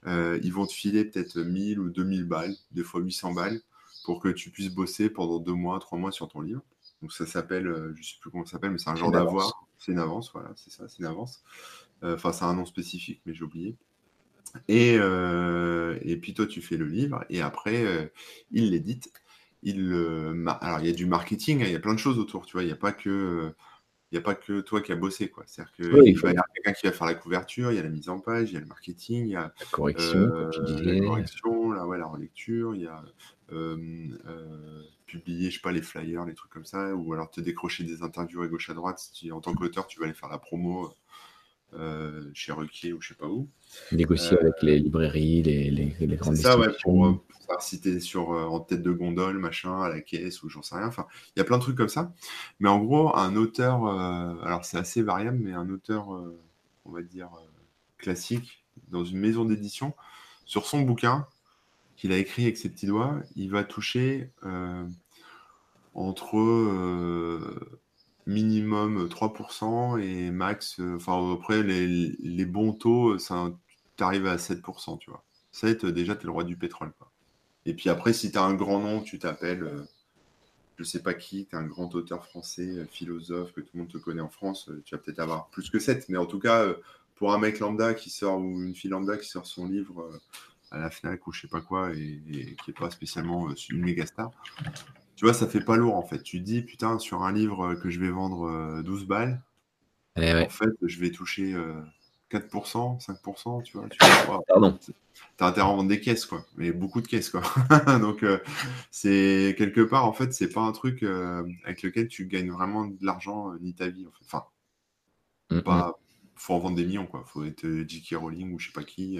[0.06, 3.60] Euh, ils vont te filer peut-être 1000 ou 2000 balles, des fois 800 balles,
[4.04, 6.62] pour que tu puisses bosser pendant deux mois, trois mois sur ton livre.
[7.02, 9.66] Donc ça s'appelle, je ne sais plus comment ça s'appelle, mais c'est un genre d'avoir.
[9.78, 11.42] C'est une avance, voilà, c'est ça, c'est une avance.
[12.02, 13.76] Enfin, c'est un nom spécifique, mais j'ai oublié.
[14.66, 18.12] Et, et puis toi, tu fais le livre, et après,
[18.50, 19.12] il l'édite.
[19.62, 19.92] Il,
[20.60, 22.52] alors, il y a du marketing, hein, il y a plein de choses autour, tu
[22.52, 22.62] vois.
[22.62, 23.52] Il n'y a pas que
[24.10, 25.28] il n'y a pas que toi qui as bossé.
[25.28, 25.44] Quoi.
[25.46, 27.90] C'est-à-dire qu'il va y avoir quelqu'un qui va faire la couverture, il y a la
[27.90, 30.50] mise en page, il y a le marketing, il y a la correction, euh,
[30.82, 33.04] la, correction la, ouais, la relecture, il y a
[33.52, 33.76] euh,
[34.26, 37.82] euh, publier, je sais pas, les flyers, les trucs comme ça, ou alors te décrocher
[37.82, 39.00] des interviews à gauche à droite.
[39.12, 40.94] Si en tant qu'auteur, tu vas aller faire la promo
[41.74, 43.48] euh, chez Ruquier ou je sais pas où.
[43.90, 48.00] Négocier avec les librairies, les, les, les grandes ça, ouais, pour, savoir si tu es
[48.00, 50.86] sur, en tête de gondole, machin, à la caisse ou j'en sais rien.
[50.86, 52.12] Enfin, il y a plein de trucs comme ça.
[52.60, 53.86] Mais en gros, un auteur,
[54.44, 56.08] alors c'est assez variable, mais un auteur,
[56.84, 57.30] on va dire,
[57.98, 59.94] classique, dans une maison d'édition,
[60.44, 61.26] sur son bouquin
[61.98, 64.30] qu'il a écrit avec ses petits doigts, il va toucher
[65.94, 66.38] entre
[68.28, 73.50] minimum 3% et max, euh, enfin après les, bons taux, ça
[73.96, 75.24] t'arrives à 7%, tu vois.
[75.50, 76.92] 7, déjà, tu es le roi du pétrole.
[77.64, 79.82] Et puis après, si tu as un grand nom, tu t'appelles, euh,
[80.76, 83.80] je sais pas qui, tu es un grand auteur français, euh, philosophe, que tout le
[83.80, 86.08] monde te connaît en France, tu vas peut-être avoir plus que 7.
[86.10, 86.66] Mais en tout cas,
[87.16, 90.20] pour un mec lambda qui sort, ou une fille lambda qui sort son livre
[90.70, 94.06] à la FNAC ou je sais pas quoi, et, qui n'est pas spécialement une méga
[94.06, 94.30] star,
[95.18, 96.22] tu vois, ça fait pas lourd en fait.
[96.22, 99.42] Tu dis, putain, sur un livre que je vais vendre 12 euh, balles,
[100.14, 101.56] eh en fait, je vais toucher
[102.30, 103.88] 4%, euh, 5%, tu vois.
[103.88, 103.98] Tu
[104.48, 104.78] Pardon.
[105.36, 106.46] T'as intérêt à vendre des caisses, quoi.
[106.56, 107.42] Mais beaucoup de caisses, quoi.
[107.98, 108.38] Donc, euh,
[108.92, 113.04] c'est quelque part, en fait, c'est pas un truc avec lequel tu gagnes vraiment de
[113.04, 114.24] l'argent ni ta vie, en fait.
[114.24, 114.44] Enfin,
[115.50, 115.88] mm, pas.
[115.88, 115.92] Mm.
[116.36, 117.24] Faut en vendre des millions, quoi.
[117.26, 118.14] Faut être J.K.
[118.14, 119.18] Rowling ou je sais pas qui.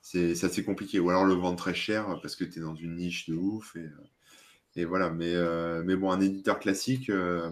[0.00, 1.00] C'est assez compliqué.
[1.00, 3.76] Ou alors le vendre très cher parce que tu es dans une niche de ouf
[3.76, 3.88] et
[4.78, 7.50] et voilà, mais, euh, mais bon, un éditeur classique, euh,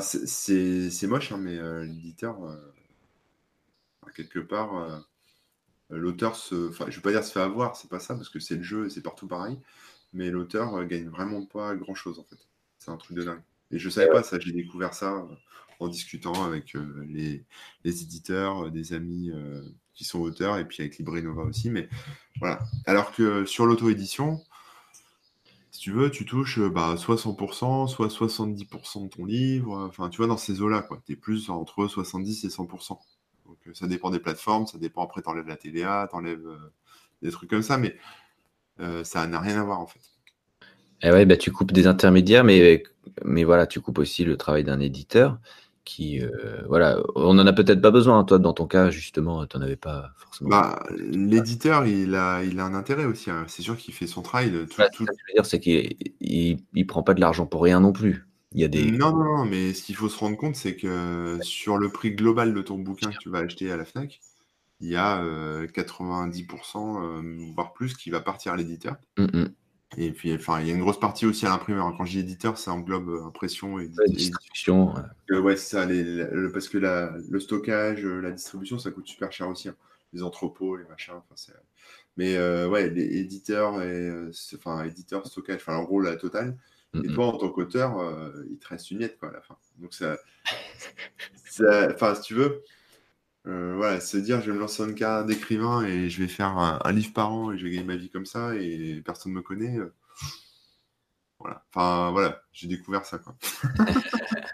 [0.00, 2.36] c'est moche, hein, mais euh, l'éditeur,
[4.14, 5.04] quelque part,
[5.90, 6.72] l'auteur se.
[6.72, 8.64] Je ne vais pas dire se fait avoir, c'est pas ça, parce que c'est le
[8.64, 9.58] jeu c'est partout pareil,
[10.12, 12.48] mais l'auteur gagne vraiment pas grand chose en fait.
[12.78, 13.42] C'est un truc de dingue.
[13.70, 15.28] Et je savais pas ça, j'ai découvert ça
[15.78, 16.74] en discutant avec
[17.06, 17.44] les,
[17.84, 19.30] éditeurs, des amis
[19.96, 21.70] qui sont auteurs, et puis avec Librinova aussi.
[21.70, 21.88] Mais
[22.38, 22.60] voilà.
[22.84, 24.40] Alors que sur l'auto-édition,
[25.72, 29.86] si tu veux, tu touches bah, soit 100%, soit 70% de ton livre.
[29.88, 31.02] Enfin, tu vois, dans ces eaux-là, quoi.
[31.04, 32.98] Tu es plus entre 70 et 100%.
[33.46, 36.46] Donc, ça dépend des plateformes, ça dépend après, tu enlèves la TVA, tu enlèves
[37.22, 37.96] des trucs comme ça, mais
[39.04, 40.00] ça n'a rien à voir, en fait.
[41.02, 42.82] Eh ouais, bah, tu coupes des intermédiaires, mais,
[43.24, 45.38] mais voilà, tu coupes aussi le travail d'un éditeur
[45.86, 48.22] qui, euh, voilà, on n'en a peut-être pas besoin.
[48.24, 50.50] Toi, dans ton cas, justement, tu n'en avais pas forcément.
[50.50, 53.30] Bah, l'éditeur, il a, il a un intérêt aussi.
[53.30, 53.44] Hein.
[53.46, 54.50] C'est sûr qu'il fait son travail.
[54.50, 57.80] Tout, Ce que je veux dire, c'est qu'il il, prend pas de l'argent pour rien
[57.80, 58.26] non plus.
[58.52, 58.90] Il y a des...
[58.90, 62.12] Non, non, non, mais ce qu'il faut se rendre compte, c'est que sur le prix
[62.12, 64.20] global de ton bouquin que tu vas acheter à la FNAC,
[64.80, 68.96] il y a 90%, euh, euh, voire plus, qui va partir à l'éditeur.
[69.16, 69.44] Mmh
[69.96, 71.94] et puis, enfin, il y a une grosse partie aussi à l'imprimeur.
[71.96, 74.92] Quand je dis éditeur, ça englobe impression et, distribution.
[75.30, 75.86] Ouais, ça.
[76.52, 79.68] parce que le stockage, euh, la distribution, ça coûte super cher aussi.
[79.68, 79.76] Hein.
[80.12, 81.14] Les entrepôts, les machins.
[82.16, 84.10] Mais euh, ouais, les éditeurs, et,
[84.54, 86.56] enfin, éditeur, stockage, enfin, en gros, la totale.
[86.94, 89.58] Et toi, en tant qu'auteur, il te reste une miette quoi, à la fin.
[89.78, 90.16] Donc, ça,
[91.92, 92.62] enfin, si tu veux,
[93.46, 96.58] euh, voilà, se dire je vais me lancer une carrière d'écrivain et je vais faire
[96.58, 99.36] un, livre par an et je vais gagner ma vie comme ça et personne ne
[99.36, 99.78] me connaît.
[99.78, 99.94] Euh,
[101.38, 101.64] voilà.
[101.72, 103.36] Enfin voilà, j'ai découvert ça quoi.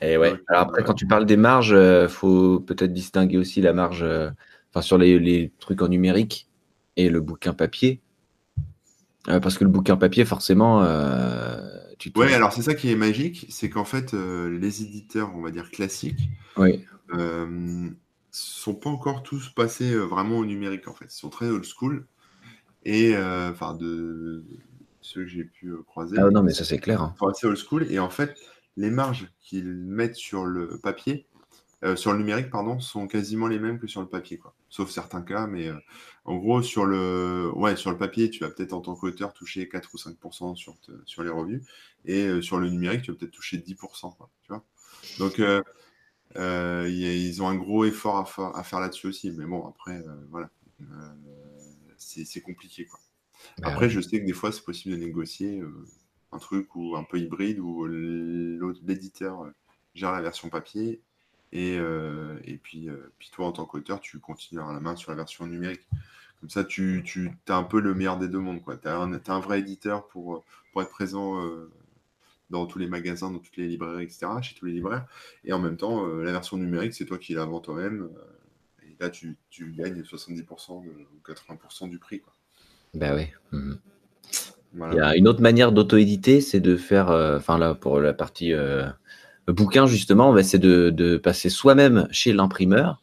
[0.00, 0.34] et ouais.
[0.48, 4.04] Alors après, quand tu parles des marges, euh, faut peut-être distinguer aussi la marge,
[4.70, 6.48] enfin sur les, trucs en numérique
[6.96, 8.00] et le bouquin papier.
[9.26, 10.84] parce que le bouquin papier, forcément,
[11.98, 15.50] tu Ouais, alors c'est ça qui est magique, c'est qu'en fait, les éditeurs, on va
[15.50, 17.90] dire classiques, oui euh,
[18.30, 21.06] sont pas encore tous passés euh, vraiment au numérique en fait.
[21.06, 22.06] Ils sont très old school.
[22.84, 24.44] Et euh, enfin, de
[25.00, 26.16] ceux que j'ai pu croiser.
[26.18, 27.02] Ah non, mais ça c'est clair.
[27.02, 27.14] Hein.
[27.28, 27.86] assez old school.
[27.90, 28.36] Et en fait,
[28.76, 31.26] les marges qu'ils mettent sur le papier,
[31.96, 34.54] sur le numérique, pardon, sont quasiment les mêmes que sur le papier, quoi.
[34.68, 35.68] Sauf certains cas, mais
[36.24, 39.68] en gros, sur le, ouais, sur le papier, tu vas peut-être en tant qu'auteur toucher
[39.68, 41.62] 4 ou 5% sur, sur les revues,
[42.04, 44.64] et sur le numérique, tu vas peut-être toucher 10%, quoi, tu vois.
[45.18, 45.40] Donc,
[46.36, 48.16] euh, ils ont un gros effort
[48.56, 49.30] à, faire là-dessus aussi.
[49.30, 50.50] Mais bon, après, euh, voilà.
[50.80, 50.84] Euh,
[51.96, 52.86] c'est compliqué.
[52.86, 52.98] Quoi.
[53.58, 55.62] Bah après, je sais que des fois, c'est possible de négocier
[56.32, 59.46] un truc ou un peu hybride où l'éditeur
[59.94, 61.00] gère la version papier
[61.52, 65.16] et, et puis, puis toi, en tant qu'auteur, tu continues à la main sur la
[65.16, 65.86] version numérique.
[66.40, 68.60] Comme ça, tu, tu as un peu le meilleur des deux mondes.
[68.64, 71.38] Tu as, un vrai éditeur pour, pour être présent
[72.48, 75.06] dans tous les magasins, dans toutes les librairies, etc., chez tous les libraires.
[75.44, 78.08] Et en même temps, la version numérique, c'est toi qui la vends toi-même.
[78.82, 82.20] et là, tu, tu gagnes 70% ou 80% du prix.
[82.20, 82.32] Quoi.
[82.94, 83.58] Ben oui.
[84.74, 88.54] Il y a une autre manière d'auto-éditer, c'est de faire, enfin là, pour la partie
[89.48, 93.02] bouquin, justement, bah, c'est de, passer soi-même chez l'imprimeur,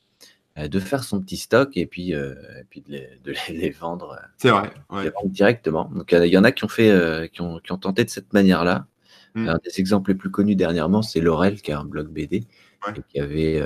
[0.57, 2.35] euh, de faire son petit stock et puis, euh,
[2.69, 4.71] puis de, les, vendre, euh, c'est vrai,
[5.25, 5.91] directement.
[5.93, 8.85] Donc il y en a qui ont fait, qui ont, tenté de cette manière-là.
[9.35, 9.47] Hmm.
[9.47, 12.45] Un des exemples les plus connus dernièrement, c'est Laurel, qui a un blog BD,
[13.09, 13.61] qui avait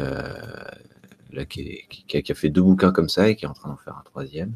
[1.48, 4.04] qui, a, fait deux bouquins comme ça et qui est en train d'en faire un
[4.04, 4.54] troisième.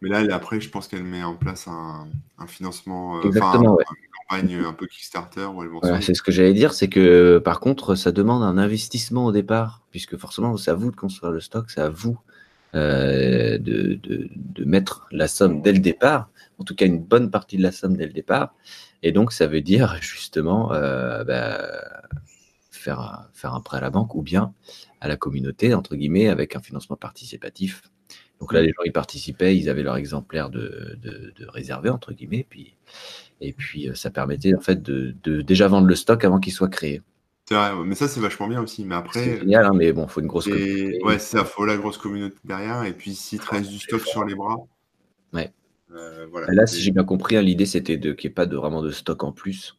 [0.00, 2.06] Mais là, après, je pense qu'elle met en place un,
[2.46, 3.78] financement, Exactement,
[4.30, 5.48] un peu Kickstarter
[6.00, 9.82] C'est ce que j'allais dire, c'est que par contre, ça demande un investissement au départ,
[9.90, 12.18] puisque forcément, c'est à vous de construire le stock, c'est à vous
[12.74, 13.98] euh, de,
[14.64, 16.28] mettre la somme dès le départ,
[16.58, 18.54] en tout cas une bonne partie de la somme dès le départ.
[19.02, 21.66] Et donc, ça veut dire justement euh, bah,
[22.78, 24.52] faire, un, faire un prêt à la banque ou bien
[25.00, 27.82] à la communauté, entre guillemets, avec un financement participatif.
[28.40, 32.12] Donc là, les gens y participaient, ils avaient leur exemplaire de, de, de réservé, entre
[32.12, 32.76] guillemets, puis
[33.40, 36.68] et puis, euh, ça permettait en fait de, déjà vendre le stock avant qu'il soit
[36.68, 37.02] créé.
[37.48, 38.84] C'est vrai, mais ça c'est vachement bien aussi.
[38.84, 41.02] Mais après, c'est génial, hein, mais bon, il faut une grosse communauté.
[41.02, 42.84] Ouais, ça, faut la grosse communauté derrière.
[42.84, 44.56] Et puis, s'il te reste du stock sur les bras.
[45.32, 45.50] Ouais.
[45.92, 46.48] Euh, voilà.
[46.52, 48.82] Là, si j'ai bien compris, hein, l'idée c'était de qu'il n'y ait pas de, vraiment
[48.82, 49.77] de stock en plus,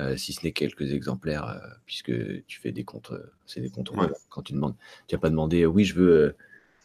[0.00, 2.12] euh, si ce n'est quelques exemplaires, puisque
[2.46, 3.12] tu fais des comptes,
[3.46, 3.92] c'est des comptes
[4.28, 4.74] quand tu demandes.
[5.06, 6.34] Tu n'as pas demandé, oui, je veux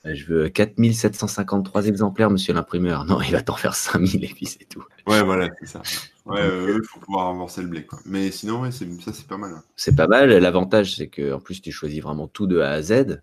[0.05, 3.05] euh, je veux 4753 exemplaires, monsieur l'imprimeur.
[3.05, 4.84] Non, il va t'en faire 5000 et puis c'est tout.
[5.07, 5.82] Ouais, voilà, c'est ça.
[6.26, 7.86] Ouais, euh, il faut pouvoir avancer le blé.
[7.86, 7.99] Quoi.
[8.05, 9.51] Mais sinon, ouais, ça, c'est pas mal.
[9.53, 9.63] Hein.
[9.76, 10.30] C'est pas mal.
[10.30, 13.22] L'avantage, c'est qu'en plus, tu choisis vraiment tout de A à Z.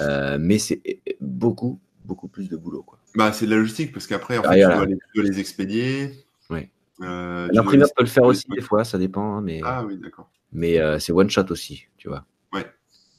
[0.00, 0.82] Euh, mais c'est
[1.20, 2.82] beaucoup, beaucoup plus de boulot.
[2.82, 2.98] Quoi.
[3.14, 5.24] Bah, c'est de la logistique parce qu'après, en ah, fait, tu, dois les, tu, dois
[5.24, 6.26] les, expédier.
[6.98, 9.36] L'imprimeur peut le faire aussi des fois, ça dépend.
[9.36, 9.60] Hein, mais...
[9.64, 10.30] Ah oui, d'accord.
[10.52, 12.24] Mais c'est one shot aussi, tu vois.
[12.52, 12.66] Ouais.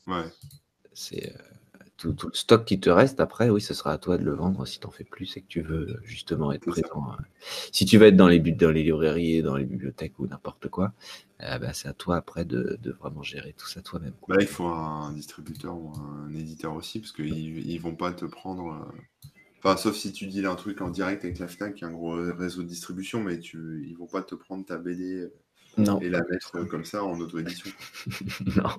[0.07, 0.25] Ouais.
[0.93, 1.33] C'est
[2.11, 4.65] tout, le stock qui te reste après, oui, ce sera à toi de le vendre
[4.65, 7.11] si tu en fais plus et que tu veux justement être présent.
[7.11, 7.23] Euh.
[7.71, 10.93] Si tu veux être dans les, dans les librairies, dans les bibliothèques ou n'importe quoi,
[11.41, 14.13] euh, bah, c'est à toi après de, vraiment gérer tout ça toi-même.
[14.27, 18.25] Bah il faut un distributeur ou un éditeur aussi, parce qu'ils ils vont pas te
[18.25, 18.87] prendre.
[19.65, 21.87] Euh, enfin, sauf si tu dis un truc en direct avec la FNAC, qui est
[21.87, 25.29] un gros réseau de distribution, mais tu, ils vont pas te prendre ta BD
[25.77, 27.71] et la mettre comme ça en auto-édition.
[28.55, 28.69] non.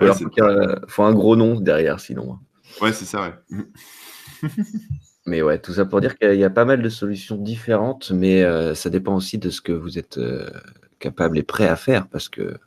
[0.00, 2.34] Ou alors, il faut un gros nom derrière, sinon.
[2.34, 2.40] Hein.
[2.80, 4.48] Ouais, c'est ça, ouais.
[5.26, 8.42] mais ouais, tout ça pour dire qu'il y a pas mal de solutions différentes, mais
[8.42, 10.50] euh, ça dépend aussi de ce que vous êtes euh,
[10.98, 12.58] capable et prêt à faire, parce que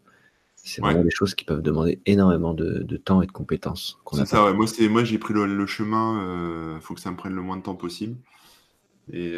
[0.65, 3.99] c'est vraiment des choses qui peuvent demander énormément de, temps et de compétences.
[4.11, 4.53] C'est ça, ouais.
[4.53, 7.57] Moi, moi j'ai pris le, chemin, il euh, faut que ça me prenne le moins
[7.57, 8.17] de temps possible.
[9.13, 9.37] Et,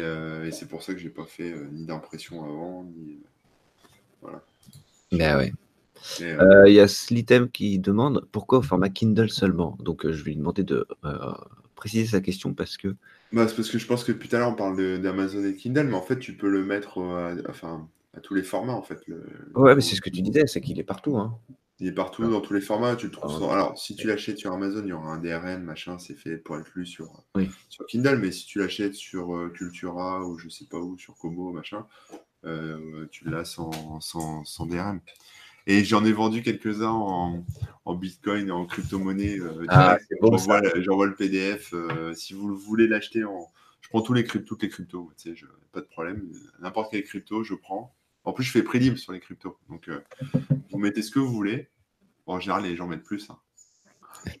[0.50, 3.18] c'est pour ça que j'ai pas fait ni d'impression avant, ni.
[4.20, 4.42] Voilà.
[5.12, 5.52] Ben ouais.
[6.20, 9.76] Euh, il y a Slitem qui demande pourquoi au format Kindle seulement?
[9.80, 11.32] Donc euh, je vais lui demander de euh,
[11.74, 12.94] préciser sa question parce que.
[13.32, 15.54] Bah, c'est parce que je pense que depuis tout à l'heure on parle d'Amazon et
[15.54, 18.82] Kindle, mais en fait tu peux le mettre à, enfin, à tous les formats en
[18.82, 19.00] fait.
[19.06, 21.16] Le, ouais, mais c'est ce que tu disais, c'est qu'il est partout.
[21.16, 21.38] Hein.
[21.80, 22.96] Il est partout dans tous les formats.
[22.96, 23.48] Tu le trouves.
[23.48, 26.36] Ah, alors si tu l'achètes sur Amazon, il y aura un DRM, machin, c'est fait
[26.36, 27.24] pour être lu sur,
[27.68, 31.52] sur Kindle, mais si tu l'achètes sur Cultura ou je sais pas où, sur Kobo,
[31.52, 31.86] machin,
[33.12, 35.00] tu l'as sans, sans, sans DRM.
[35.70, 37.44] Et j'en ai vendu quelques-uns en,
[37.94, 39.38] Bitcoin et en crypto-monnaie.
[39.38, 39.98] Euh, ah,
[40.76, 41.74] J'envoie le PDF.
[41.74, 43.48] Euh, si vous voulez l'acheter, en...
[43.82, 45.12] je prends tous les cryptos, toutes les cryptos.
[45.18, 45.44] Tu sais, je...
[45.72, 46.32] Pas de problème.
[46.60, 47.94] N'importe quelle crypto, je prends.
[48.28, 49.58] En plus, je fais prix libre sur les cryptos.
[49.70, 50.04] Donc, euh,
[50.70, 51.70] vous mettez ce que vous voulez.
[52.26, 53.30] en général, les gens mettent plus.
[53.30, 53.38] Hein.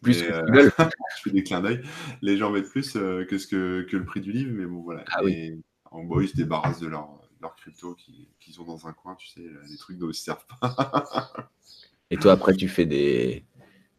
[0.02, 1.80] Plus que je fais des clins d'œil.
[2.20, 5.04] Les gens mettent plus que, ce que, que, le prix du livre, mais bon, voilà.
[5.06, 5.62] Ah, oui.
[5.86, 7.96] En gros, ils se débarrassent de leur leurs crypto
[8.40, 11.32] qu'ils ont dans un coin, tu sais, des trucs dont ils ne servent pas.
[12.10, 13.42] Et toi, après, tu fais des.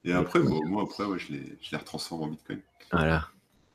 [0.03, 2.61] Et après, moi, après, je, les, je les retransforme en Bitcoin.
[2.91, 3.27] Voilà,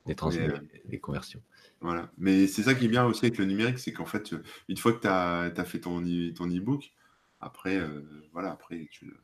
[0.06, 1.42] des, euh, des conversions.
[1.80, 2.10] Voilà.
[2.16, 4.34] Mais c'est ça qui est bien aussi avec le numérique, c'est qu'en fait,
[4.68, 6.00] une fois que tu as, fait ton,
[6.34, 6.92] ton e-book,
[7.40, 8.00] après, euh,
[8.32, 9.14] voilà, après, tu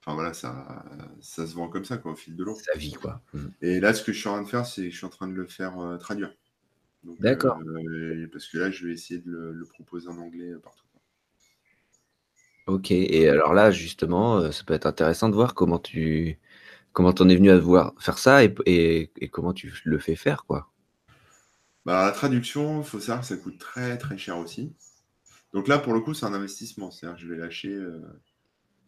[0.00, 0.84] Enfin voilà, ça,
[1.20, 2.56] ça se vend comme ça, quoi, au fil de l'eau.
[2.76, 3.20] Vit, quoi.
[3.34, 3.46] Mmh.
[3.60, 5.10] Et là, ce que je suis en train de faire, c'est que je suis en
[5.10, 6.32] train de le faire euh, traduire.
[7.04, 7.58] D'accord.
[7.66, 10.84] Euh, parce que là, je vais essayer de le, proposer en anglais euh, partout.
[12.66, 16.38] Ok, et alors là, justement, euh, ça peut être intéressant de voir comment tu
[16.92, 20.70] comment en es venu à voir faire ça et, comment tu le fais faire, quoi.
[21.84, 24.74] Bah, la traduction, il faut savoir que ça coûte très très cher aussi.
[25.54, 26.90] Donc là, pour le coup, c'est un investissement.
[26.90, 27.76] C'est-à-dire je vais lâcher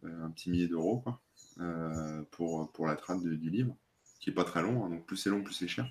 [0.03, 1.03] un petit millier d'euros
[2.31, 3.77] pour, pour la trad du livre.
[4.21, 4.85] qui est pas très long.
[4.85, 5.91] hein, donc plus c'est long, plus c'est cher.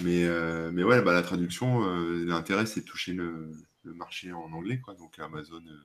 [0.00, 3.52] Mais, euh, mais ouais, bah, la traduction, euh, l'intérêt, c'est de toucher le,
[3.84, 4.94] le marché en anglais, quoi.
[4.94, 5.62] Donc Amazon.
[5.66, 5.80] euh,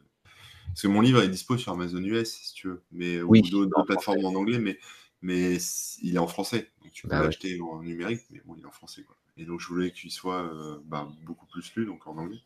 [0.70, 3.47] Parce que mon livre est dispo sur Amazon US, si tu veux, mais Oui, ou
[3.47, 4.80] d'autres plateformes en anglais, mais,
[5.22, 5.58] mais
[6.02, 6.72] il est en français.
[6.84, 7.32] Donc tu peux Bah ouais.
[7.32, 9.18] l'acheter en numérique, mais bon, il est en français, quoi.
[9.38, 12.42] Et donc je voulais qu'il soit euh, bah, beaucoup plus lu, donc en anglais.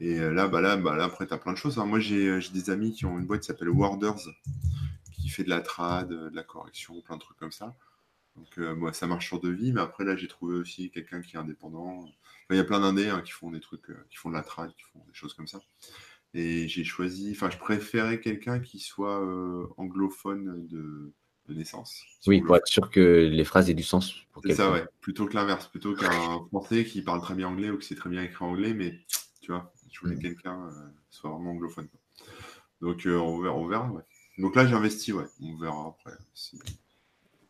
[0.00, 1.78] Et euh, là, bah là, bah là, après, tu as plein de choses.
[1.78, 1.86] hein.
[1.86, 4.18] Moi, j'ai des amis qui ont une boîte qui s'appelle Worders,
[5.12, 7.76] qui fait de la trad, euh, de la correction, plein de trucs comme ça.
[8.36, 11.38] Donc, moi, ça marche sur devis, mais après, là, j'ai trouvé aussi quelqu'un qui est
[11.38, 12.06] indépendant.
[12.48, 14.72] Il y a plein d'indés hein, qui font des trucs, qui font de la trad,
[14.72, 15.60] qui font des choses comme ça.
[16.32, 19.20] Et j'ai choisi, enfin, je préférais quelqu'un qui soit
[19.76, 21.12] anglophone de,
[21.50, 22.04] de naissance.
[22.26, 24.84] Oui, pour être sûr que les phrases aient du sens C'est ça, ouais.
[25.00, 25.66] Plutôt que l'inverse.
[25.68, 28.72] Plutôt qu'un Français qui parle très bien anglais ou qui sait très bien écrire anglais,
[28.74, 28.94] mais
[29.40, 30.20] tu vois, je voulais Mm.
[30.20, 31.88] quelqu'un euh, soit vraiment anglophone.
[32.80, 34.02] Donc euh, on verra, on verra, ouais.
[34.38, 35.24] Donc là, j'ai investi, ouais.
[35.42, 36.58] On verra après si,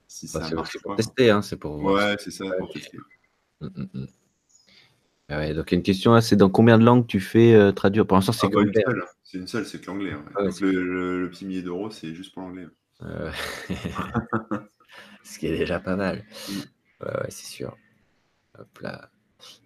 [0.08, 0.96] si Bah, ça c'est marche c'est ou pour pas.
[0.96, 1.76] tester, hein, c'est pour.
[1.82, 2.98] Ouais, c'est ça, pour tester.
[3.60, 4.06] Mm, mm.
[5.32, 7.20] Ah ouais, donc il y a une question, là, c'est dans combien de langues tu
[7.20, 8.04] fais euh, traduire?
[8.04, 9.04] Pour l'instant, c'est Ah, pas une seule.
[9.22, 10.12] C'est une seule, c'est que l'anglais.
[10.14, 10.20] ouais.
[10.34, 12.66] Ah ouais, Donc c'est- le, le- le petit millier d'euros, c'est juste pour l'anglais.
[13.02, 13.30] Euh,
[15.24, 16.24] Ce qui est déjà pas mal.
[16.48, 16.52] Mm.
[17.02, 17.76] Ouais, ouais, c'est sûr.
[18.58, 19.10] Hop là.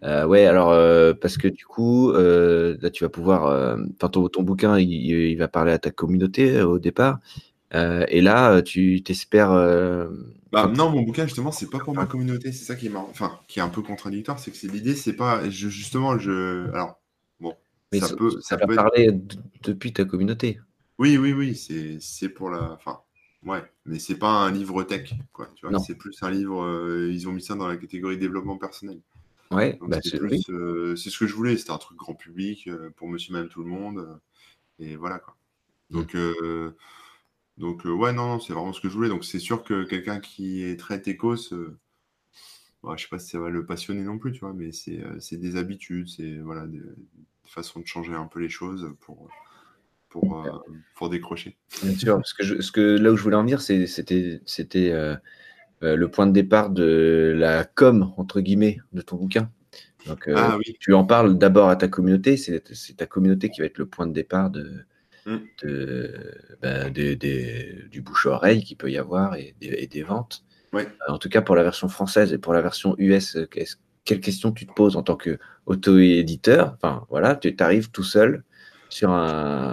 [0.05, 3.79] Euh, ouais, alors, euh, parce que du coup, là, tu vas pouvoir.
[3.97, 7.21] Enfin, ton, ton bouquin, il, il va parler à ta communauté au départ.
[7.73, 9.51] Et là, tu t'espères.
[10.53, 12.53] Bah, non, mon bouquin, justement, c'est pas pour ma communauté.
[12.53, 13.09] C'est ça qui est marrant.
[13.11, 14.39] Enfin, qui est un peu contradictoire.
[14.39, 15.43] C'est que c'est l'idée, c'est pas.
[15.51, 16.71] je- justement, je.
[16.71, 17.01] Alors,
[17.41, 17.55] bon.
[17.93, 19.11] mais ça ça, peut, ça peut parler
[19.65, 20.61] depuis ta communauté.
[20.99, 22.73] Oui, oui, oui, c'est c'est pour la.
[22.75, 23.01] Enfin,
[23.45, 25.49] ouais, mais c'est pas un livre tech, quoi.
[25.55, 26.63] Tu vois, c'est plus un livre.
[26.63, 29.01] euh, ils ont mis ça dans la catégorie développement personnel.
[29.51, 30.43] Ouais, bah, c'est oui.
[30.49, 31.57] euh, c'est ce que je voulais.
[31.57, 33.99] C'était un truc grand public euh, pour Monsieur, Madame, tout le monde.
[33.99, 34.17] euh,
[34.81, 35.37] et voilà quoi.
[35.91, 35.95] Mm.
[35.95, 36.77] Donc, euh,
[37.59, 39.09] donc ouais, non, non, c'est vraiment ce que je voulais.
[39.09, 41.37] Donc c'est sûr que quelqu'un qui est très techos,
[42.83, 45.03] bah, je sais pas si ça va le passionner non plus, tu vois, mais c'est
[45.21, 49.29] c'est des habitudes, c'est voilà des, des façons de changer un peu les choses pour
[50.15, 50.51] pour, euh,
[50.95, 51.57] pour décrocher.
[51.83, 54.41] Bien sûr, parce que, je- ce que là où je voulais en venir, c'était
[54.93, 55.17] euh,
[55.83, 59.51] euh, le point de départ de la com entre guillemets de ton bouquin.
[60.07, 60.77] Donc, euh, Ah oui.
[60.79, 62.37] tu en parles d'abord à ta communauté.
[62.37, 62.63] C'est
[62.97, 64.85] ta communauté qui va être le point de départ de,
[65.27, 65.37] Mm.
[65.65, 66.13] de,
[66.63, 67.17] ben, des-
[67.91, 70.45] du bouche à oreille qu'il peut y avoir et des, et des ventes.
[70.73, 70.87] Ouais.
[71.09, 74.21] En tout cas, pour la version française et pour la version US, euh, qu'est-ce- quelle
[74.21, 78.45] question tu te poses en tant qu'auto-éditeur Enfin, voilà, tu arrives tout seul
[78.91, 79.73] sur un,